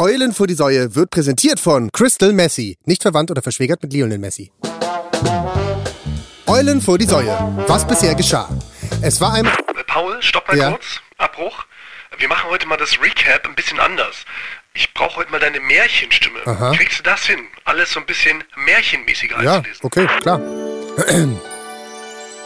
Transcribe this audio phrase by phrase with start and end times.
[0.00, 2.78] Eulen vor die Säue wird präsentiert von Crystal Messi.
[2.84, 4.52] Nicht verwandt oder verschwägert mit Lionel Messi.
[6.46, 7.36] Eulen vor die Säue.
[7.66, 8.48] Was bisher geschah.
[9.02, 9.46] Es war ein...
[9.46, 9.50] Äh,
[9.86, 10.70] Paul, stopp mal Ja.
[10.70, 11.00] kurz.
[11.18, 11.64] Abbruch.
[12.16, 14.24] Wir machen heute mal das Recap ein bisschen anders.
[14.74, 16.38] Ich brauche heute mal deine Märchenstimme.
[16.46, 16.72] Aha.
[16.76, 17.40] Kriegst du das hin?
[17.64, 19.80] Alles so ein bisschen märchenmäßiger Ja, einzulesen.
[19.84, 20.40] okay, klar.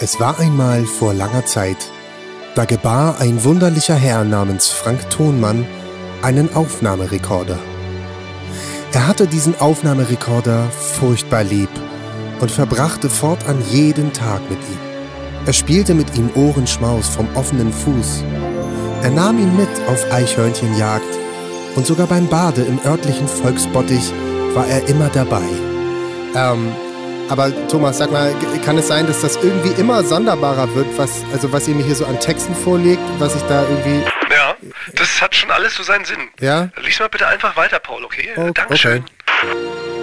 [0.00, 1.76] Es war einmal vor langer Zeit.
[2.54, 5.66] Da gebar ein wunderlicher Herr namens Frank Thonmann
[6.22, 7.58] einen Aufnahmerekorder.
[8.92, 11.70] Er hatte diesen Aufnahmerekorder furchtbar lieb
[12.40, 14.78] und verbrachte fortan jeden Tag mit ihm.
[15.46, 18.22] Er spielte mit ihm Ohrenschmaus vom offenen Fuß.
[19.02, 21.18] Er nahm ihn mit auf Eichhörnchenjagd
[21.74, 24.12] und sogar beim Bade im örtlichen Volksbottich
[24.54, 25.48] war er immer dabei.
[26.36, 26.68] Ähm,
[27.28, 28.32] aber Thomas, sag mal,
[28.64, 31.96] kann es sein, dass das irgendwie immer sonderbarer wird, was, also was ihr mir hier
[31.96, 34.04] so an Texten vorlegt, was ich da irgendwie,
[34.94, 36.28] das hat schon alles so seinen Sinn.
[36.40, 36.70] ja?
[36.82, 38.30] Lies mal bitte einfach weiter, Paul, okay?
[38.36, 39.04] Oh, Dankeschön.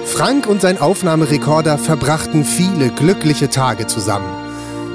[0.06, 4.30] Frank und sein Aufnahmerekorder verbrachten viele glückliche Tage zusammen.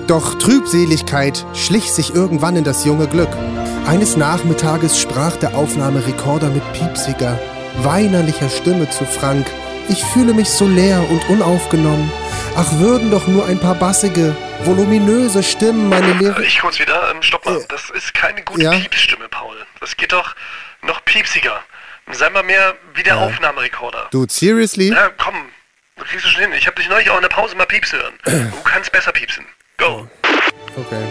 [0.06, 3.30] Doch Trübseligkeit schlich sich irgendwann in das junge Glück.
[3.86, 7.38] Eines Nachmittages sprach der Aufnahmerekorder mit piepsiger,
[7.78, 9.46] weinerlicher Stimme zu Frank.
[9.88, 12.10] Ich fühle mich so leer und unaufgenommen.
[12.56, 16.42] Ach, würden doch nur ein paar bassige, voluminöse Stimmen meine Lehre...
[16.44, 17.58] Ich kurz wieder, ähm, stopp mal.
[17.58, 18.70] Äh, Das ist keine gute ja?
[18.70, 19.56] Piepsstimme, Paul.
[19.80, 20.34] Das geht doch
[20.82, 21.60] noch piepsiger.
[22.12, 24.08] Sei mal mehr wie der Aufnahmerekorder.
[24.10, 24.90] Dude, seriously?
[24.92, 25.34] Ja, komm.
[25.96, 26.52] Du kriegst es schon hin.
[26.56, 28.14] Ich habe dich neulich auch in der Pause mal piepsen hören.
[28.24, 29.44] Du kannst besser piepsen.
[29.78, 30.06] Go.
[30.76, 31.02] Okay.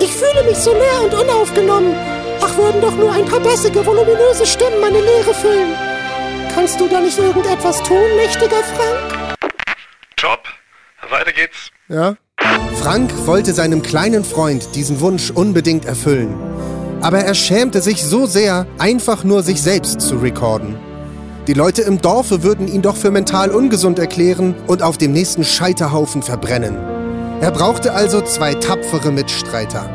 [0.00, 1.94] Ich fühle mich so leer und unaufgenommen.
[2.42, 5.74] Ach, würden doch nur ein paar bassige, voluminöse Stimmen meine Leere füllen.
[6.60, 9.34] Kannst du da nicht irgendetwas tun, mächtiger Frank?
[10.14, 10.40] Top.
[11.08, 11.70] Weiter geht's.
[11.88, 12.16] Ja?
[12.82, 16.38] Frank wollte seinem kleinen Freund diesen Wunsch unbedingt erfüllen.
[17.00, 20.76] Aber er schämte sich so sehr, einfach nur sich selbst zu recorden.
[21.46, 25.44] Die Leute im Dorfe würden ihn doch für mental ungesund erklären und auf dem nächsten
[25.44, 26.76] Scheiterhaufen verbrennen.
[27.40, 29.88] Er brauchte also zwei tapfere Mitstreiter.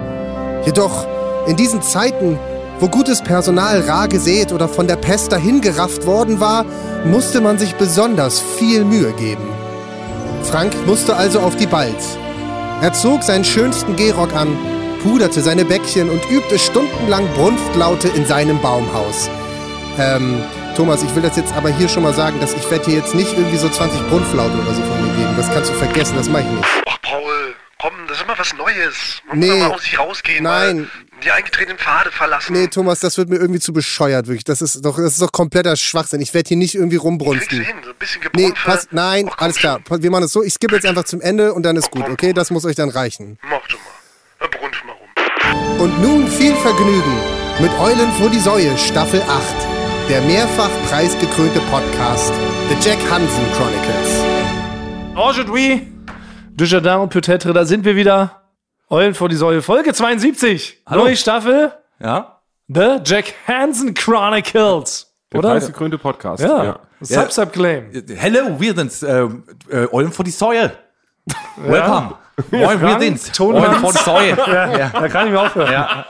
[0.66, 1.06] Jedoch,
[1.46, 2.40] in diesen Zeiten,
[2.80, 6.66] wo gutes Personal rar gesät oder von der Pest dahingerafft worden war,
[7.06, 9.44] musste man sich besonders viel Mühe geben.
[10.44, 12.18] Frank musste also auf die Balz.
[12.82, 14.58] Er zog seinen schönsten Gehrock an,
[15.02, 19.30] puderte seine Bäckchen und übte stundenlang Brunftlaute in seinem Baumhaus.
[19.98, 20.44] Ähm,
[20.76, 23.16] Thomas, ich will das jetzt aber hier schon mal sagen, dass ich werde dir jetzt
[23.16, 25.34] nicht irgendwie so 20 Brunftlaute oder so von mir geben.
[25.38, 26.68] Das kannst du vergessen, das mache ich nicht.
[26.86, 27.45] Ach, Paul,
[27.90, 29.22] komm, das ist immer was Neues.
[29.28, 29.50] Man Nee.
[29.52, 30.44] muss mal aus sich rausgehen.
[30.44, 30.78] Nein.
[30.82, 30.88] Mal
[31.24, 32.54] die eingetretenen Pfade verlassen.
[32.54, 34.44] Nee, Thomas, das wird mir irgendwie zu bescheuert, wirklich.
[34.44, 36.22] Das ist doch, das ist doch kompletter Schwachsinn.
[36.22, 37.62] Ich werde hier nicht irgendwie rumbrunsten.
[37.62, 38.62] hin, so ein bisschen Nee, Gebrumpfe.
[38.70, 39.80] pass, nein, Ach, komm alles klar.
[39.88, 40.04] schon.
[40.04, 42.34] Wir machen es so, ich skippe jetzt einfach zum Ende und dann ist gut, okay?
[42.34, 43.38] Das muss euch dann reichen.
[43.44, 44.48] Mach doch mal.
[44.50, 45.80] Brunf mal rum.
[45.82, 47.18] Und nun viel Vergnügen
[47.60, 50.10] mit Eulen vor die Säue Staffel 8.
[50.10, 52.32] Der mehrfach preisgekrönte Podcast
[52.70, 55.16] The Jack Hansen Chronicles.
[55.16, 55.88] Aujourd'hui,
[56.58, 58.42] de Jardin und peut-être, da sind wir wieder.
[58.90, 60.84] Eulen vor die Säule, Folge 72.
[60.90, 62.40] Neue Staffel, Ja?
[62.68, 65.14] The Jack Hansen Chronicles.
[65.32, 65.50] Der Oder?
[65.52, 66.42] preisgekrönte Podcast.
[66.44, 66.80] Ja.
[67.02, 67.92] Sub-Sub-Claim.
[68.16, 69.04] Hello, wir sind's.
[69.04, 69.28] Äh,
[69.70, 70.72] äh, Eulen vor die Säue.
[71.58, 72.16] Welcome.
[72.52, 73.40] Moin, wir Frank, sind's.
[73.40, 74.36] Eulen vor die Säue.
[74.94, 75.72] Da kann ich mir aufhören.
[75.72, 76.06] Ja.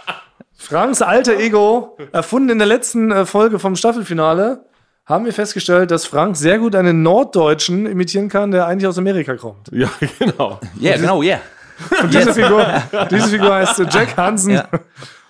[0.57, 4.66] Franks alter Ego, erfunden in der letzten äh, Folge vom Staffelfinale,
[5.05, 9.35] haben wir festgestellt, dass Frank sehr gut einen Norddeutschen imitieren kann, der eigentlich aus Amerika
[9.35, 9.69] kommt.
[9.71, 9.89] Ja,
[10.19, 10.59] genau.
[10.79, 11.39] Ja, genau, ja.
[12.01, 12.66] Und diese, Figur,
[13.11, 14.51] diese Figur heißt Jack Hansen.
[14.53, 14.67] Ja.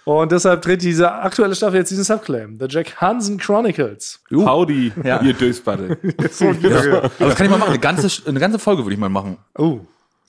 [0.04, 2.60] Und deshalb dreht diese aktuelle Staffel jetzt diesen Subclaim.
[2.60, 4.20] The Jack Hansen Chronicles.
[4.32, 5.20] Howdy, Ja.
[5.22, 5.98] ihr Dösbatte.
[5.98, 7.70] Aber das kann ich mal machen.
[7.72, 9.38] Eine ganze, eine ganze Folge würde ich mal machen.
[9.58, 9.80] Oh.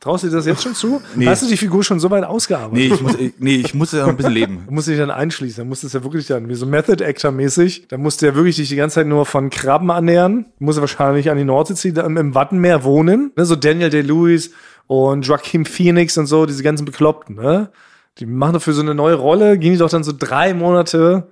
[0.00, 1.00] Traust du dir das jetzt schon zu?
[1.16, 1.26] Nee.
[1.26, 2.90] Hast du die Figur schon so weit ausgearbeitet?
[2.90, 4.64] Nee, ich muss, äh, nee, ich muss ja noch ein bisschen leben.
[4.66, 5.62] Du musst dich dann einschließen.
[5.62, 8.26] Dann musst du es ja wirklich dann, wie so Method Actor mäßig, dann musst du
[8.26, 10.46] ja wirklich dich die ganze Zeit nur von Krabben ernähren.
[10.58, 13.32] Du musst ja wahrscheinlich an die Nordsee ziehen, dann im Wattenmeer wohnen.
[13.36, 14.50] Ne, so Daniel Day-Lewis
[14.86, 17.70] und Joaquin Phoenix und so, diese ganzen Bekloppten, ne?
[18.18, 21.28] Die machen dafür so eine neue Rolle, gehen die doch dann so drei Monate,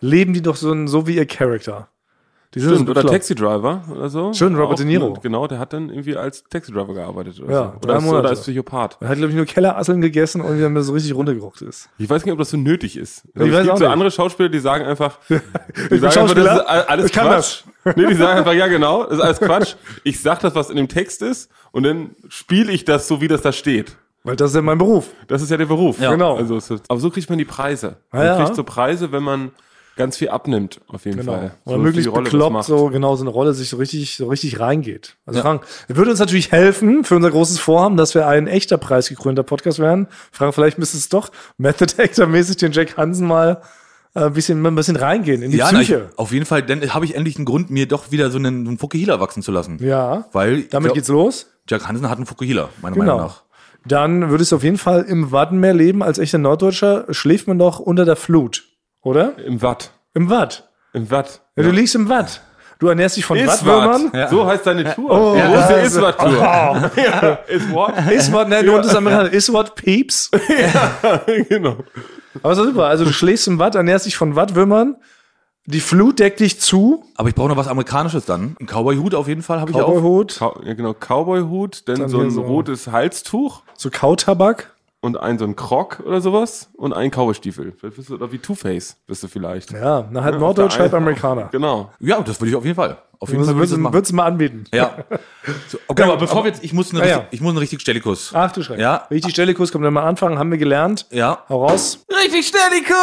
[0.00, 1.88] leben die doch so, so wie ihr Charakter.
[2.54, 3.06] Die sind Stimmt, oder.
[3.06, 4.32] Taxi Driver oder so.
[4.32, 5.16] Schön, Robert De Niro.
[5.22, 7.40] Genau, der hat dann irgendwie als Taxi Driver gearbeitet.
[7.40, 7.78] Oder Ja, so.
[7.80, 8.20] drei oder, als, Monate.
[8.20, 8.96] oder als Psychopath.
[9.00, 11.88] Er hat, glaube ich, nur Kellerasseln gegessen und wieder so richtig runtergerocht ist.
[11.98, 13.22] Ich weiß nicht, ob das so nötig ist.
[13.34, 13.92] Ich weiß es auch gibt so nicht.
[13.92, 17.62] andere Schauspieler, die sagen einfach, die bin sagen einfach, Schauspieler, das ist alles ich Quatsch.
[17.96, 19.74] Nee, die sagen einfach, ja genau, das ist alles Quatsch.
[20.02, 23.28] Ich sag das, was in dem Text ist und dann spiele ich das so, wie
[23.28, 23.96] das da steht.
[24.24, 25.10] Weil das ist ja mein Beruf.
[25.28, 25.98] Das ist ja der Beruf.
[26.00, 26.10] Ja.
[26.10, 26.36] Genau.
[26.36, 26.58] Also,
[26.88, 27.96] aber so kriegt man die Preise.
[28.12, 28.36] Man ja.
[28.42, 29.52] kriegt so Preise, wenn man
[29.96, 31.32] ganz viel abnimmt, auf jeden Genau.
[31.32, 31.50] Fall.
[31.64, 35.16] Oder So möglichst bekloppt so genau so eine Rolle sich so richtig so richtig reingeht.
[35.26, 38.78] Also Frank, er würde uns natürlich helfen für unser großes Vorhaben, dass wir ein echter
[38.78, 40.06] preisgekrönter Podcast werden.
[40.32, 43.60] Frank, vielleicht müsstest du es doch Method Actor mäßig den Jack Hansen mal
[44.14, 46.10] äh, ein bisschen, ein bisschen reingehen in die Ja, na, ich, Psyche.
[46.16, 48.78] auf jeden Fall, dann habe ich endlich einen Grund, mir doch wieder so einen, einen
[48.78, 49.78] Fukuhila wachsen zu lassen.
[49.80, 50.24] ja.
[50.32, 51.46] Weil Damit glaub, geht's los.
[51.68, 53.26] Jack Hansen hat einen Fukuhila, meiner Meinung Genau.
[53.28, 53.42] nach.
[53.86, 56.02] Dann würdest du auf jeden Fall im Wattenmeer leben.
[56.02, 58.64] Als echter Norddeutscher schläft man doch unter der Flut,
[59.02, 59.38] oder?
[59.38, 59.90] Im Watt.
[60.14, 60.68] Im Watt.
[60.92, 61.40] Im Watt.
[61.56, 62.42] Ja, du liegst im Watt.
[62.78, 63.64] Du ernährst dich von Iswat.
[63.66, 64.28] Wattwürmern.
[64.30, 65.10] So heißt deine Tour.
[65.10, 66.90] Oh, Wo ist der das- Iswat-Tour?
[66.96, 68.10] ja, Iswat?
[68.10, 69.30] Ist what, ne, du das Amerikaner.
[69.30, 70.30] Ist what peeps.
[71.48, 71.76] genau.
[72.42, 72.86] Aber ist doch super.
[72.86, 74.96] Also du schläfst im Watt, ernährst dich von Wattwürmern.
[75.66, 77.04] Die Flut deckt dich zu.
[77.16, 78.56] Aber ich brauche noch was Amerikanisches dann.
[78.58, 79.86] Ein Cowboy-Hut auf jeden Fall habe ich auch.
[79.94, 84.72] Cowboyhut, Cow ja, genau, Cowboy-Hut, dann, Dann so ein so- rotes Halstuch so Kautabak.
[85.02, 87.72] Und ein so ein Krog oder sowas und ein Cowboystiefel.
[87.78, 89.72] Vielleicht bist du, oder wie Two-Face bist du vielleicht.
[89.72, 91.48] Ja, na halt Ja, Norddeutsch, halb einen- Amerikaner.
[91.52, 91.90] Genau.
[92.00, 92.98] Ja, das würde ich auf jeden Fall.
[93.18, 94.64] Auf jeden Fall würde ich Würdest du mal anbieten.
[94.72, 94.96] Ja.
[95.68, 97.80] So, okay, aber bevor wir jetzt, ich muss, eine Ja, richtig, ich muss einen richtig
[97.80, 98.30] Stellikus.
[98.34, 98.78] Ach du Schreck.
[98.78, 99.06] Ja.
[99.10, 101.06] Richtig Stellikus, kommt dann mal anfangen, haben wir gelernt.
[101.10, 101.44] Ja.
[101.48, 102.04] Hau raus.
[102.24, 102.96] Richtig Stellikus!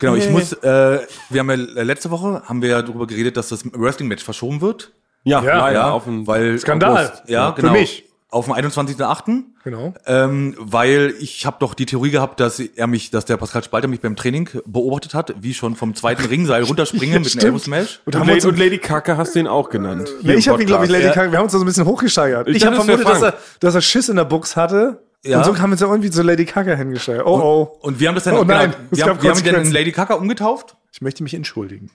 [0.00, 1.00] Genau, ich muss, äh,
[1.30, 4.60] wir haben ja äh, letzte Woche haben wir ja darüber geredet, dass das Wrestling-Match verschoben
[4.60, 4.92] wird.
[5.24, 5.80] Ja, Ja, leider.
[5.80, 7.06] Ja, weil Skandal.
[7.08, 7.72] August, ja, Für genau.
[7.72, 8.07] mich.
[8.30, 9.42] Auf dem 21.8.
[9.64, 9.94] Genau.
[10.06, 13.88] Ähm, weil ich habe doch die Theorie gehabt, dass er mich, dass der Pascal Spalter
[13.88, 17.44] mich beim Training beobachtet hat, wie ich schon vom zweiten Ringseil runterspringe mit einem stimmt.
[17.44, 18.00] Elbow Smash.
[18.04, 20.10] Und Und, Lady, und Lady Kacke hast du ihn auch genannt.
[20.22, 21.12] Ja, ich habe ihn, glaube ich, Lady Ja.
[21.14, 22.48] Gaga, wir haben uns da so ein bisschen hochgesteigert.
[22.48, 25.02] Ich, Ich habe vermutet, dass er, dass er Schiss in der Box hatte.
[25.24, 25.38] Ja.
[25.38, 27.26] Und so haben wir uns ja irgendwie zu Lady Gaga hingesteigert.
[27.26, 27.78] Oh, oh.
[27.80, 29.54] Und wir haben das dann, Oh nein, genau, wir, haben, wir haben ihn dann in
[29.54, 29.72] Konsequenzen.
[29.72, 30.76] Lady Kaka umgetauft.
[30.92, 31.90] Ich möchte mich entschuldigen.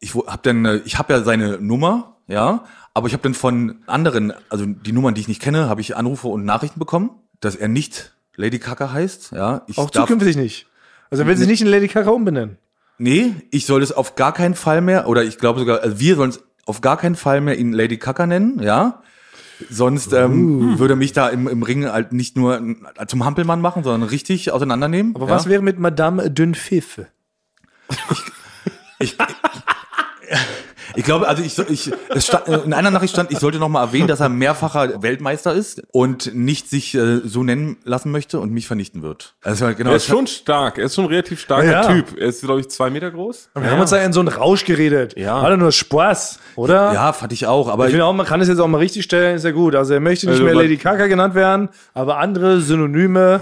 [0.00, 2.64] Ich wo- hab dann, äh, ich habe ja seine Nummer, ja,
[2.94, 5.96] aber ich habe dann von anderen, also die Nummern, die ich nicht kenne, habe ich
[5.96, 7.10] Anrufe und Nachrichten bekommen,
[7.40, 9.62] dass er nicht Lady Kaka heißt, ja.
[9.66, 10.66] Ich Auch zukünftig nicht.
[11.10, 12.56] Also er will sich nicht in Lady Gaga umbenennen.
[12.96, 16.16] Nee, ich soll es auf gar keinen Fall mehr, oder ich glaube sogar, also wir
[16.16, 19.02] sollen es auf gar keinen Fall mehr ihn Lady Kaka nennen, ja.
[19.70, 20.16] Sonst Uh.
[20.16, 24.08] ähm, würde mich da im, im Ring halt nicht nur äh, zum Hampelmann machen, sondern
[24.08, 25.14] richtig auseinandernehmen.
[25.14, 25.34] Aber ja?
[25.34, 27.00] was wäre mit Madame Dünpfiff?
[28.98, 29.16] Ich
[30.96, 34.08] glaube, also ich, ich es stand, in einer Nachricht stand, ich sollte noch mal erwähnen,
[34.08, 38.66] dass er mehrfacher Weltmeister ist und nicht sich äh, so nennen lassen möchte und mich
[38.66, 39.34] vernichten wird.
[39.42, 39.90] Also genau.
[39.90, 40.78] Er ist schon stark.
[40.78, 41.86] Er ist schon ein relativ starker Ja.
[41.86, 42.18] Typ.
[42.18, 43.50] Er ist, glaube ich, zwei Meter groß.
[43.54, 45.16] Wir haben uns da in so einen Rausch geredet.
[45.16, 45.42] Ja.
[45.42, 46.92] War doch nur Spaß, oder?
[46.92, 49.04] ja, fand ich auch, aber Ich finde auch, man kann es jetzt auch mal richtig
[49.04, 49.74] stellen, ist ja gut.
[49.74, 53.40] Also er möchte nicht Also, mehr Lady Gaga genannt werden, aber andere Synonyme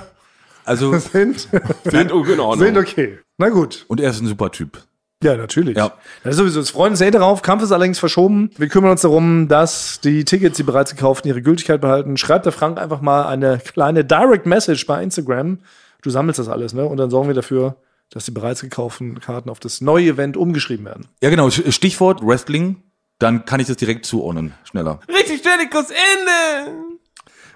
[0.65, 1.49] also sind,
[1.85, 2.67] Sind oh, in Ordnung.
[2.67, 3.19] sind okay.
[3.39, 3.85] Na gut.
[3.89, 4.79] und er ist ein super Typ.
[5.23, 5.77] Ja, natürlich.
[5.77, 5.93] Ja.
[6.25, 6.61] Das ist sowieso.
[6.61, 7.43] Es freuen uns sehr darauf.
[7.43, 8.51] Kampf ist allerdings verschoben.
[8.57, 12.17] Wir kümmern uns darum, dass die Tickets, die bereits gekauften, ihre Gültigkeit behalten.
[12.17, 15.59] Schreibt der Frank einfach mal eine kleine Direct Message bei Instagram.
[16.01, 16.87] Du sammelst das alles, ne?
[16.87, 17.77] Und dann sorgen wir dafür,
[18.09, 21.07] dass die bereits gekauften Karten auf das neue Event umgeschrieben werden.
[21.23, 21.51] Ja, genau.
[21.51, 22.83] Stichwort Wrestling.
[23.19, 25.01] Dann kann ich das direkt zuordnen, schneller.
[25.07, 26.73] Richtig Stellikus Ende.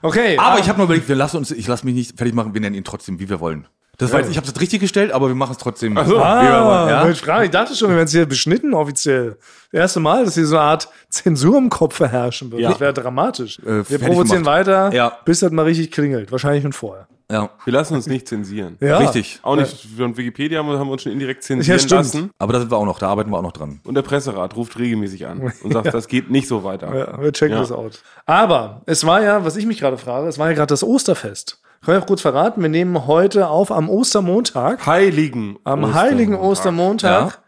[0.02, 0.36] Okay.
[0.36, 2.60] Aber ich habe nur überlegt, wir lassen uns, ich lasse mich nicht fertig machen, wir
[2.60, 3.66] nennen ihn trotzdem, wie wir wollen.
[3.98, 5.96] Das war jetzt, ich habe es richtig gestellt, aber wir machen es trotzdem.
[5.96, 6.18] Ach so.
[6.18, 7.14] Ah, Ja.
[7.14, 9.36] Frank, ich dachte schon, wir werden es hier beschnitten offiziell.
[9.72, 12.60] Das erste Mal, dass hier so eine Art Zensur im Kopf verherrschen wird.
[12.62, 12.70] Ja.
[12.70, 13.58] Das wäre dramatisch.
[13.60, 14.66] Äh, wir provozieren gemacht.
[14.66, 15.12] weiter, Ja.
[15.24, 16.32] bis das mal richtig klingelt.
[16.32, 17.06] Wahrscheinlich schon vorher.
[17.30, 18.76] Ja, Wir lassen uns nicht zensieren.
[18.80, 18.98] Ja.
[18.98, 19.40] richtig.
[19.42, 21.90] Auch nicht von Wikipedia haben wir, haben wir uns schon indirekt Ja, zensieren stimmt.
[21.92, 22.30] lassen.
[22.38, 23.80] Aber da sind wir auch noch, da arbeiten wir auch noch dran.
[23.84, 26.94] Und der Presserat ruft regelmäßig an und sagt, das geht nicht so weiter.
[26.94, 27.60] Ja, wir checken Ja.
[27.62, 28.02] das out.
[28.26, 31.60] Aber es war ja, was ich mich gerade frage, es war ja gerade das Osterfest.
[31.84, 34.86] Können wir auch kurz verraten, wir nehmen heute auf am Ostermontag.
[34.86, 35.58] Heiligen.
[35.64, 37.38] Am heiligen Ostermontag Ja.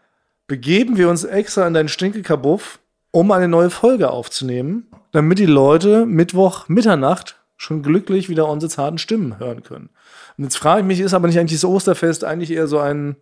[0.45, 2.77] begeben wir uns extra in deinen Stinkekabuff,
[3.09, 8.99] um eine neue Folge aufzunehmen, damit die Leute Mittwoch Mitternacht schon glücklich wieder unsere zarten
[8.99, 9.89] Stimmen hören können.
[10.37, 13.15] Und jetzt frage ich mich, ist aber nicht eigentlich das Osterfest eigentlich eher so ein,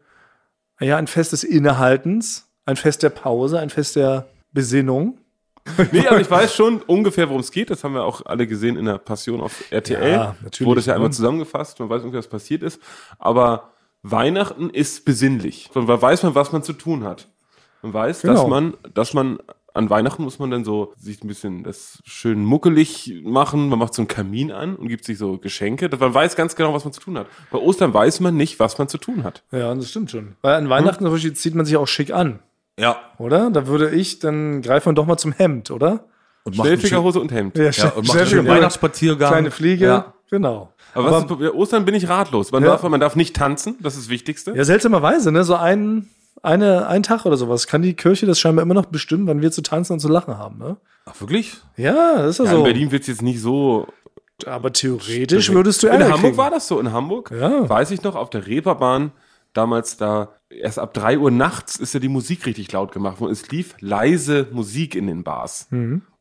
[0.82, 5.18] ja, ein Fest des Innehaltens, ein Fest der Pause, ein Fest der Besinnung?
[5.91, 7.69] Nee, aber ich weiß schon ungefähr, worum es geht.
[7.69, 10.12] Das haben wir auch alle gesehen in der Passion auf RTL.
[10.12, 11.15] Ja, natürlich, Wurde es ja einmal ne?
[11.15, 11.79] zusammengefasst.
[11.79, 12.79] Man weiß ungefähr, was passiert ist.
[13.17, 13.72] Aber
[14.03, 15.69] Weihnachten ist besinnlich.
[15.74, 17.27] Da weiß man, was man zu tun hat.
[17.81, 18.34] Man weiß, Genau.
[18.36, 19.39] dass man, dass man
[19.74, 23.67] an Weihnachten muss man dann so sich ein bisschen das schön muckelig machen.
[23.67, 25.89] Man macht so einen Kamin an und gibt sich so Geschenke.
[26.00, 27.27] Man weiß ganz genau, was man zu tun hat.
[27.51, 29.43] Bei Ostern weiß man nicht, was man zu tun hat.
[29.51, 30.36] Ja, das stimmt schon.
[30.41, 32.39] Weil an Weihnachten zum Beispiel zieht man sich auch schick an,
[32.79, 32.98] Ja.
[33.17, 33.50] oder?
[33.51, 36.05] Da würde ich, dann greift man doch mal zum Hemd, oder?
[36.44, 37.58] Und Stellfigerhose und Hemd.
[37.58, 39.32] Ja, ja, und macht einen schönen Weihnachtsspaziergang.
[39.32, 40.13] Kleine Fliege, Ja.
[40.29, 40.72] genau.
[40.94, 42.51] Aber, was ist, bei Ostern bin ich ratlos.
[42.51, 42.70] Man, Ja.
[42.70, 44.51] darf, man darf nicht tanzen, das ist das Wichtigste.
[44.55, 45.44] Ja, seltsamerweise, ne?
[45.44, 46.08] So ein,
[46.44, 49.51] eine, ein Tag oder sowas kann die Kirche das scheinbar immer noch bestimmen, wann wir
[49.51, 50.77] zu tanzen und zu lachen haben, ne?
[51.05, 51.58] Ach, wirklich?
[51.77, 52.58] Ja, das ist ja, Ja, so.
[52.58, 53.88] In Berlin wird es jetzt nicht so.
[54.46, 56.38] Aber theoretisch würdest du In Ärger Hamburg kriegen.
[56.38, 56.79] war das so.
[56.79, 57.67] In Hamburg Ja.
[57.70, 59.12] weiß ich noch, auf der Reeperbahn,
[59.56, 63.32] damals da erst ab drei Uhr nachts ist ja die Musik richtig laut gemacht worden.
[63.32, 65.68] Es lief leise Musik in den Bars.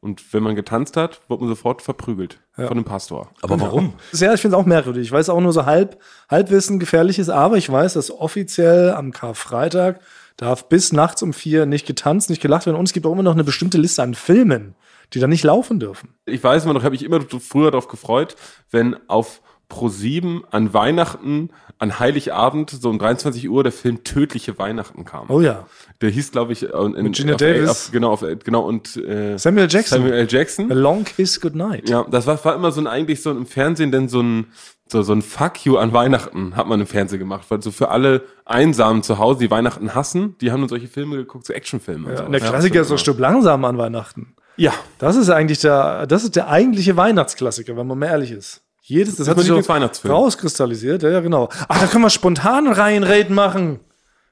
[0.01, 3.31] Und wenn man getanzt hat, wurde man sofort verprügelt von dem Pastor.
[3.43, 3.95] Aber warum?
[4.13, 5.03] Ja, ich finde es auch merkwürdig.
[5.03, 6.01] Ich weiß auch nur so halb,
[6.31, 10.01] Halbwissen gefährlich ist, aber ich weiß, dass offiziell am Karfreitag
[10.37, 13.23] darf bis nachts um vier nicht getanzt, nicht gelacht werden und es gibt auch immer
[13.23, 14.75] noch eine bestimmte Liste an Filmen,
[15.13, 16.15] die da nicht laufen dürfen.
[16.27, 18.37] Ich weiß immer noch, habe ich immer früher darauf gefreut,
[18.71, 25.05] wenn auf Pro7 an Weihnachten, an Heiligabend, so um 23 Uhr, der Film Tödliche Weihnachten
[25.05, 25.27] kam.
[25.29, 25.67] Oh ja.
[26.01, 27.71] Der hieß, glaube ich, äh, in, Mit Gina auf, Davis.
[27.71, 29.99] Auf, genau, auf, genau, und äh, Samuel Jackson.
[29.99, 30.27] Samuel L.
[30.31, 30.71] Jackson.
[30.71, 31.89] A Long Kiss Goodnight.
[31.89, 34.47] Ja, das war, war immer so ein, eigentlich so im Fernsehen, denn so ein,
[34.87, 37.89] so, so ein Fuck you an Weihnachten hat man im Fernsehen gemacht, weil so für
[37.89, 42.07] alle Einsamen zu Hause, die Weihnachten hassen, die haben dann solche Filme geguckt, so Actionfilme.
[42.07, 42.25] und Ja, so.
[42.27, 44.35] und der Klassiker ist so Stück langsam an Weihnachten.
[44.57, 48.64] Ja, Das ist eigentlich der, das ist der eigentliche Weihnachtsklassiker, wenn man mal ehrlich ist.
[48.87, 50.13] Jedes, das ist hat sich auch Lieblingsweihnachtsfilm.
[50.13, 51.49] rauskristallisiert, ja, ja, genau.
[51.69, 53.81] Ach, da können wir spontan Reihenraten machen.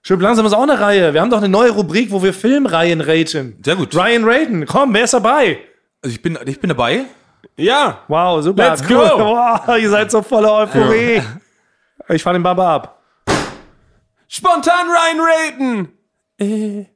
[0.03, 1.15] Stück langsam ist auch eine Reihe.
[1.15, 3.57] Wir haben doch eine neue Rubrik, wo wir Filmreihen raten.
[3.65, 3.95] Sehr gut.
[3.95, 4.67] Ryan raten.
[4.67, 5.59] Komm, wer ist dabei?
[6.03, 7.07] Also ich bin, ich bin dabei.
[7.57, 8.69] ja, Wow, super.
[8.71, 8.95] Let's go.
[8.95, 9.25] Cool.
[9.67, 11.23] Wow, ihr seid so voller Euphorie.
[12.11, 13.03] Ich fahre den Baba ab.
[14.29, 15.89] spontan Ryan
[16.39, 16.87] Raten.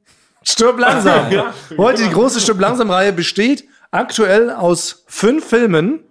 [0.43, 1.25] Stirb langsam.
[1.77, 6.01] Heute die große Stirb langsam Reihe besteht aktuell aus fünf Filmen.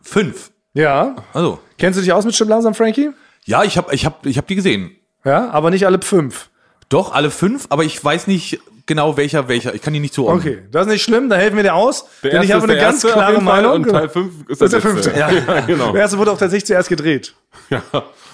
[0.00, 0.51] Fünf.
[0.74, 1.16] Ja.
[1.32, 1.58] Also.
[1.78, 3.10] Kennst du dich aus mit Stirb langsam, Frankie?
[3.44, 4.96] Ja, ich habe ich hab, ich hab die gesehen.
[5.24, 6.50] Ja, aber nicht alle fünf.
[6.88, 9.74] Doch, alle fünf, aber ich weiß nicht genau welcher welcher.
[9.74, 10.40] Ich kann die nicht zuordnen.
[10.40, 12.06] Okay, das ist nicht schlimm, da helfen wir dir aus.
[12.22, 13.72] Der denn ich habe ist eine der ganz klare Meinung.
[13.72, 15.10] Und Teil 5 ist, Das ist der fünfte.
[15.18, 15.92] Ja, ja, genau.
[15.92, 17.34] Der erste wurde auch tatsächlich zuerst gedreht.
[17.70, 17.82] Ja.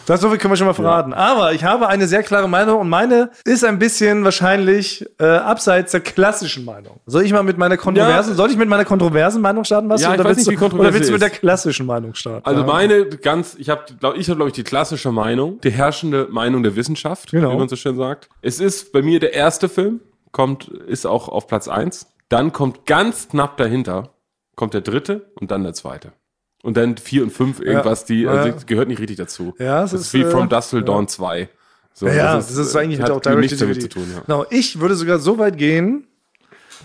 [0.07, 1.13] Das so viel können wir schon mal verraten.
[1.13, 5.93] Aber ich habe eine sehr klare Meinung und meine ist ein bisschen wahrscheinlich äh, abseits
[5.93, 6.99] der klassischen Meinung.
[7.05, 8.37] Soll ich mal mit meiner kontroversen, Ja.
[8.37, 10.01] soll ich mit meiner kontroversen Meinung starten, was?
[10.01, 11.85] Ja, ich oder weiß willst nicht, du, wie kontrovers Oder willst du mit der klassischen
[11.85, 12.47] Meinung starten?
[12.47, 12.67] Also Ja.
[12.67, 16.63] meine ganz, ich habe, glaub, ich habe glaube ich die klassische Meinung, die herrschende Meinung
[16.63, 17.53] der Wissenschaft, Genau.
[17.53, 18.31] wie man so schön sagt.
[18.41, 20.01] Es ist bei mir der erste Film,
[20.33, 22.13] kommt, ist auch auf Platz eins.
[22.29, 24.11] Dann kommt ganz knapp dahinter,
[24.55, 26.13] kommt der dritte und dann der zweite.
[26.63, 28.55] Und dann vier und fünf irgendwas, die, also Ja.
[28.55, 29.55] die gehört nicht richtig dazu.
[29.59, 31.49] Ja, es das ist, ist wie äh, From Dusk Till Dawn 2.
[31.95, 34.21] So, Ja, das ist, eigentlich hat auch nichts damit zu tun, ja.
[34.27, 36.07] Genau, ich würde sogar so weit gehen,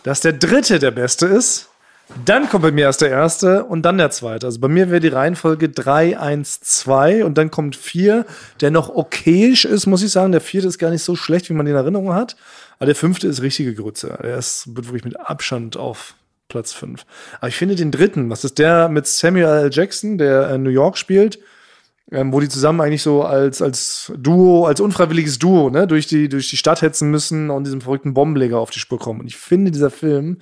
[0.03, 1.69] dass der dritte der beste ist.
[2.25, 4.45] Dann kommt bei mir erst der erste und dann der zweite.
[4.45, 8.25] Also bei mir wäre die Reihenfolge 3, 1, 2 und dann kommt 4,
[8.62, 10.31] der noch okayisch ist, muss ich sagen.
[10.33, 12.35] Der vierte ist gar nicht so schlecht, wie man den in Erinnerung hat.
[12.84, 14.20] Aber der fünfte ist richtige Grütze.
[14.22, 16.16] Der ist, wirklich mit Abstand auf
[16.50, 17.06] Platz 5.
[17.38, 19.70] Aber ich finde den dritten, das ist der mit Samuel L.
[19.72, 21.40] Jackson, der in New York spielt,
[22.12, 26.28] ähm, wo die zusammen eigentlich so als, als Duo, als unfreiwilliges Duo, ne, durch die,
[26.28, 29.22] durch die Stadt hetzen müssen und diesem verrückten Bombenleger auf die Spur kommen.
[29.22, 30.40] Und ich finde, dieser Film,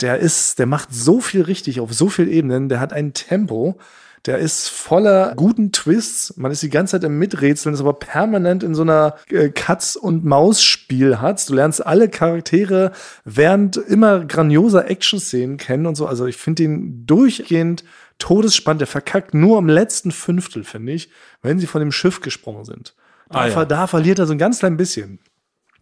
[0.00, 3.76] der ist, der macht so viel richtig auf so vielen Ebenen, der hat ein Tempo,
[4.26, 6.36] der ist voller guten Twists.
[6.36, 9.96] Man ist die ganze Zeit im Miträtseln, ist aber permanent in so einer äh, Katz-
[9.96, 11.48] und Maus-Spiel hat.
[11.48, 12.92] Du lernst alle Charaktere
[13.24, 16.06] während immer grandioser Action-Szenen kennen und so.
[16.06, 17.84] Also ich finde ihn durchgehend
[18.18, 18.80] todesspannend.
[18.80, 21.10] Der verkackt nur am letzten Fünftel, finde ich,
[21.42, 22.94] wenn sie von dem Schiff gesprungen sind.
[23.28, 23.52] Da, Ah, ja.
[23.52, 25.18] ver- da verliert er so ein ganz klein bisschen.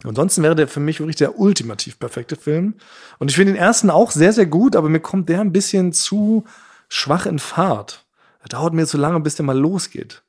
[0.02, 2.74] Ansonsten wäre der für mich wirklich der ultimativ perfekte Film.
[3.18, 5.92] Und ich finde den ersten auch sehr, sehr gut, aber mir kommt der ein bisschen
[5.94, 6.44] zu
[6.90, 8.03] schwach in Fahrt.
[8.44, 10.22] Der dauert mir zu lange, bis der mal losgeht.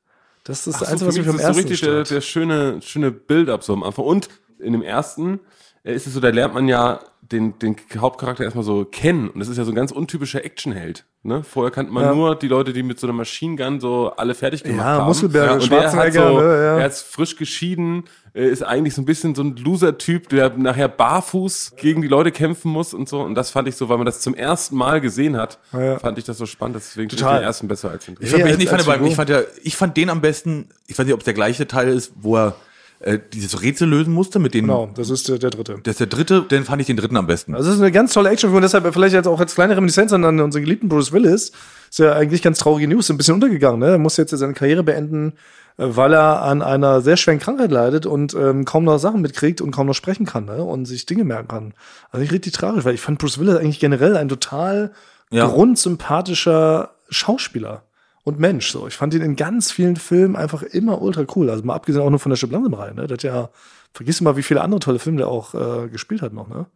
[0.44, 2.20] Das ist das so, Einzige, was mich am ist das so ersten richtig der, der
[2.20, 4.04] schöne, schöne Build-up so am Anfang.
[4.04, 5.40] Und in dem ersten
[5.82, 7.00] ist es so, da lernt man ja
[7.32, 9.28] den, den Hauptcharakter erstmal so kennen.
[9.30, 11.04] Und das ist ja so ein ganz untypischer Actionheld.
[11.22, 11.42] Ne?
[11.42, 12.14] Vorher kannte man Ja.
[12.14, 15.06] nur die Leute, die mit so einer Machine Gun so alle fertig gemacht Ja, haben.
[15.06, 16.78] Muskelberger, und der hat Schwarzenegger, so, ne, ja.
[16.78, 20.86] Er ist frisch geschieden, äh, ist eigentlich so ein bisschen so ein Loser-Typ, der nachher
[20.88, 23.20] barfuß gegen die Leute kämpfen muss und so.
[23.22, 25.98] Und das fand ich so, weil man das zum ersten Mal gesehen hat, Ja.
[25.98, 26.76] fand ich das so spannend.
[26.76, 28.48] Deswegen finde ich den ersten besser als den Ich dritten.
[28.48, 31.20] fand, ich, fand ich, fand ja, ich fand den am besten, ich weiß nicht, ob
[31.20, 32.54] es der gleiche Teil ist, wo er
[33.00, 34.62] äh, dieses Rätsel lösen musste mit den.
[34.62, 35.78] Genau, das ist der, der dritte.
[35.82, 37.54] Das ist der dritte, den fand ich den dritten am besten.
[37.54, 40.12] Also es ist eine ganz tolle Actionfigur und deshalb vielleicht jetzt auch als kleine Reminiszenz
[40.12, 41.52] an unseren geliebten Bruce Willis.
[41.90, 43.80] Ist ja eigentlich ganz traurige News, ein bisschen untergegangen.
[43.80, 43.88] Ne?
[43.90, 45.34] Er muss jetzt seine Karriere beenden,
[45.76, 49.60] äh, weil er an einer sehr schweren Krankheit leidet und ähm, kaum noch Sachen mitkriegt
[49.60, 50.62] und kaum noch sprechen kann ne?
[50.64, 51.74] und sich Dinge merken kann.
[52.10, 54.92] Also ich richtig tragisch, weil ich fand Bruce Willis eigentlich generell ein total
[55.30, 55.46] Ja.
[55.46, 57.82] grundsympathischer Schauspieler
[58.26, 58.72] und Mensch.
[58.72, 61.48] So, ich fand ihn in ganz vielen Filmen einfach immer ultra cool.
[61.48, 62.96] Also mal abgesehen auch nur von der Stück langsam rein.
[62.96, 63.02] Ne?
[63.02, 63.50] Das hat ja,
[63.94, 66.48] vergiss mal, wie viele andere tolle Filme der auch äh, gespielt hat noch.
[66.48, 66.66] Ne?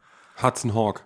[0.41, 1.03] Hudson Hawk.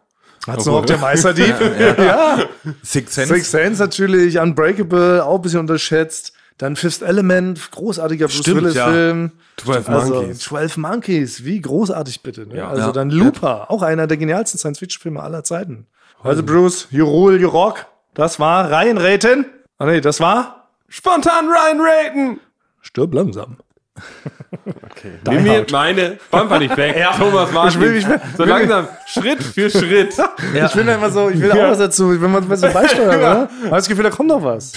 [0.47, 1.55] Hat's noch der Meisterdieb?
[1.99, 2.41] ja.
[2.83, 3.35] Six Sense.
[3.35, 6.35] Six Sense natürlich, Unbreakable, auch ein bisschen unterschätzt.
[6.59, 9.33] Dann Fifth Element, großartiger Bruce Stimmt, Willis-Film.
[9.57, 10.39] 12 Also, Monkeys.
[10.41, 12.47] 12 Monkeys, wie großartig bitte.
[12.47, 12.59] Ne?
[12.59, 12.69] Ja.
[12.69, 12.93] also Ja.
[12.93, 15.87] dann Looper, auch einer der genialsten Science-Fiction-Filme aller Zeiten.
[16.23, 17.87] Also Bruce, you rule, you rock.
[18.13, 19.47] Das war Ryan Raten.
[19.79, 22.41] Ah nee, das war Spontan Ryan Raten!
[22.81, 23.57] Stirb langsam.
[25.29, 26.97] Nimm mir meine Bumper nicht weg.
[27.19, 27.81] Thomas Martin.
[27.83, 30.15] Ich will- ich will- so langsam, Schritt für Schritt.
[30.55, 32.13] Ich will da immer so, ich will da auch was dazu.
[32.13, 33.49] Ich will mal mal so beisteuern, oder?
[33.65, 34.73] Hab das Gefühl, da kommt noch was.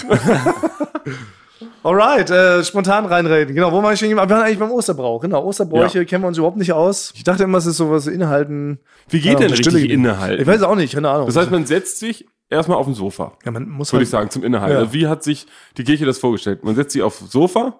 [1.82, 3.54] Alright, äh, spontan reinreden.
[3.54, 4.10] Genau, wo war ich denn?
[4.10, 5.20] Wir waren eigentlich beim Osterbrauch.
[5.22, 6.04] Genau, Osterbräuche Ja.
[6.04, 7.12] kennen wir uns überhaupt nicht aus.
[7.16, 8.78] Ich dachte immer, es ist sowas Inhalten.
[9.08, 9.90] Wie geht Ja, denn richtig.
[9.90, 10.40] Inhalt?
[10.40, 11.26] Ich weiß auch nicht, keine Ahnung.
[11.26, 14.10] Das heißt, man setzt sich erstmal auf ein Sofa, ja, man muss würde halt, ich
[14.10, 14.72] sagen, zum Inhalt.
[14.72, 14.78] Ja.
[14.78, 16.64] Also wie hat sich die Kirche das vorgestellt?
[16.64, 17.78] Man setzt sich aufs Sofa,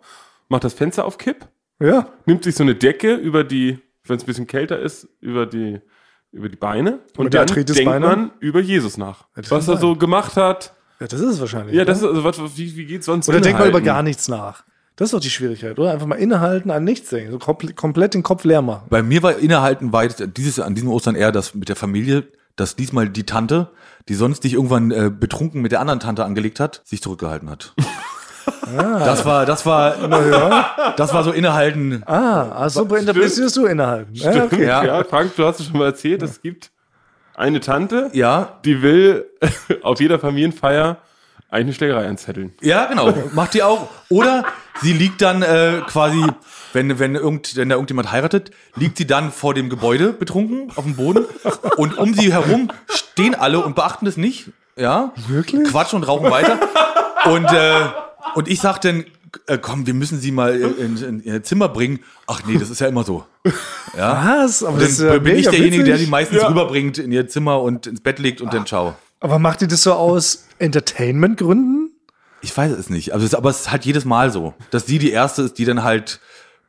[0.49, 1.47] macht das Fenster auf Kipp,
[1.81, 5.47] Ja, nimmt sich so eine Decke über die, wenn es ein bisschen kälter ist, über
[5.47, 5.81] die,
[6.33, 8.07] über die Beine und Über die dann denkt Beine?
[8.07, 9.27] man über Jesus nach.
[9.35, 10.75] das was er so gemacht hat.
[11.01, 11.75] ja, das ist es wahrscheinlich.
[11.75, 11.93] Ja, oder?
[11.93, 14.65] das ist, also was, wie, wie geht's sonst Oder denkt man über gar nichts nach.
[14.97, 15.93] Das ist doch die Schwierigkeit, oder?
[15.93, 17.31] Einfach mal innehalten, an nichts denken.
[17.31, 18.87] So komple komplett den Kopf leer machen.
[18.91, 22.25] Bei mir war innehalten weit dieses an diesem Ostern eher das mit der Familie,
[22.57, 23.71] dass diesmal die Tante,
[24.09, 27.75] die sonst dich irgendwann äh, betrunken mit der anderen Tante angelegt hat, sich zurückgehalten hat.
[28.75, 32.03] Das war, das war, das war so innehalten.
[32.07, 34.15] Ah, also so interpretierst du innehalten.
[34.15, 34.67] Ja, okay.
[34.67, 34.85] Ja.
[34.85, 35.05] Ja.
[35.05, 36.71] Frank, du hast es schon mal erzählt, es gibt
[37.35, 39.27] eine Tante, Ja, die will
[39.83, 40.99] auf jeder Familienfeier
[41.51, 42.53] eine Schlägerei anzetteln.
[42.61, 43.13] ja, genau.
[43.33, 43.89] Macht die auch.
[44.11, 44.45] Oder
[44.83, 46.23] sie liegt dann äh, quasi,
[46.73, 50.85] wenn, wenn, irgend, wenn da irgendjemand heiratet, liegt sie dann vor dem Gebäude betrunken auf
[50.85, 51.25] dem Boden
[51.77, 54.51] und um sie herum stehen alle und beachten das nicht.
[54.77, 55.13] Ja.
[55.27, 55.65] Wirklich?
[55.69, 56.59] Quatschen und rauchen weiter.
[57.25, 57.87] Und, äh,
[58.35, 59.05] und ich sag dann,
[59.47, 62.01] äh, komm, wir müssen sie mal in, in, in ihr Zimmer bringen.
[62.27, 63.25] Ach nee, das ist ja immer so.
[63.97, 64.43] Ja.
[64.45, 64.63] Was?
[64.63, 66.07] Aber Und das ist dann ja bin ich derjenige, der witzig.
[66.07, 68.95] die meistens rüberbringt in ihr Zimmer und ins Bett legt und dann ciao.
[69.21, 71.91] Aber macht ihr das so aus Entertainment-Gründen?
[72.41, 73.13] Ich weiß es nicht.
[73.13, 75.65] Also es, aber es ist halt jedes Mal so, dass sie die erste ist, die
[75.65, 76.21] dann halt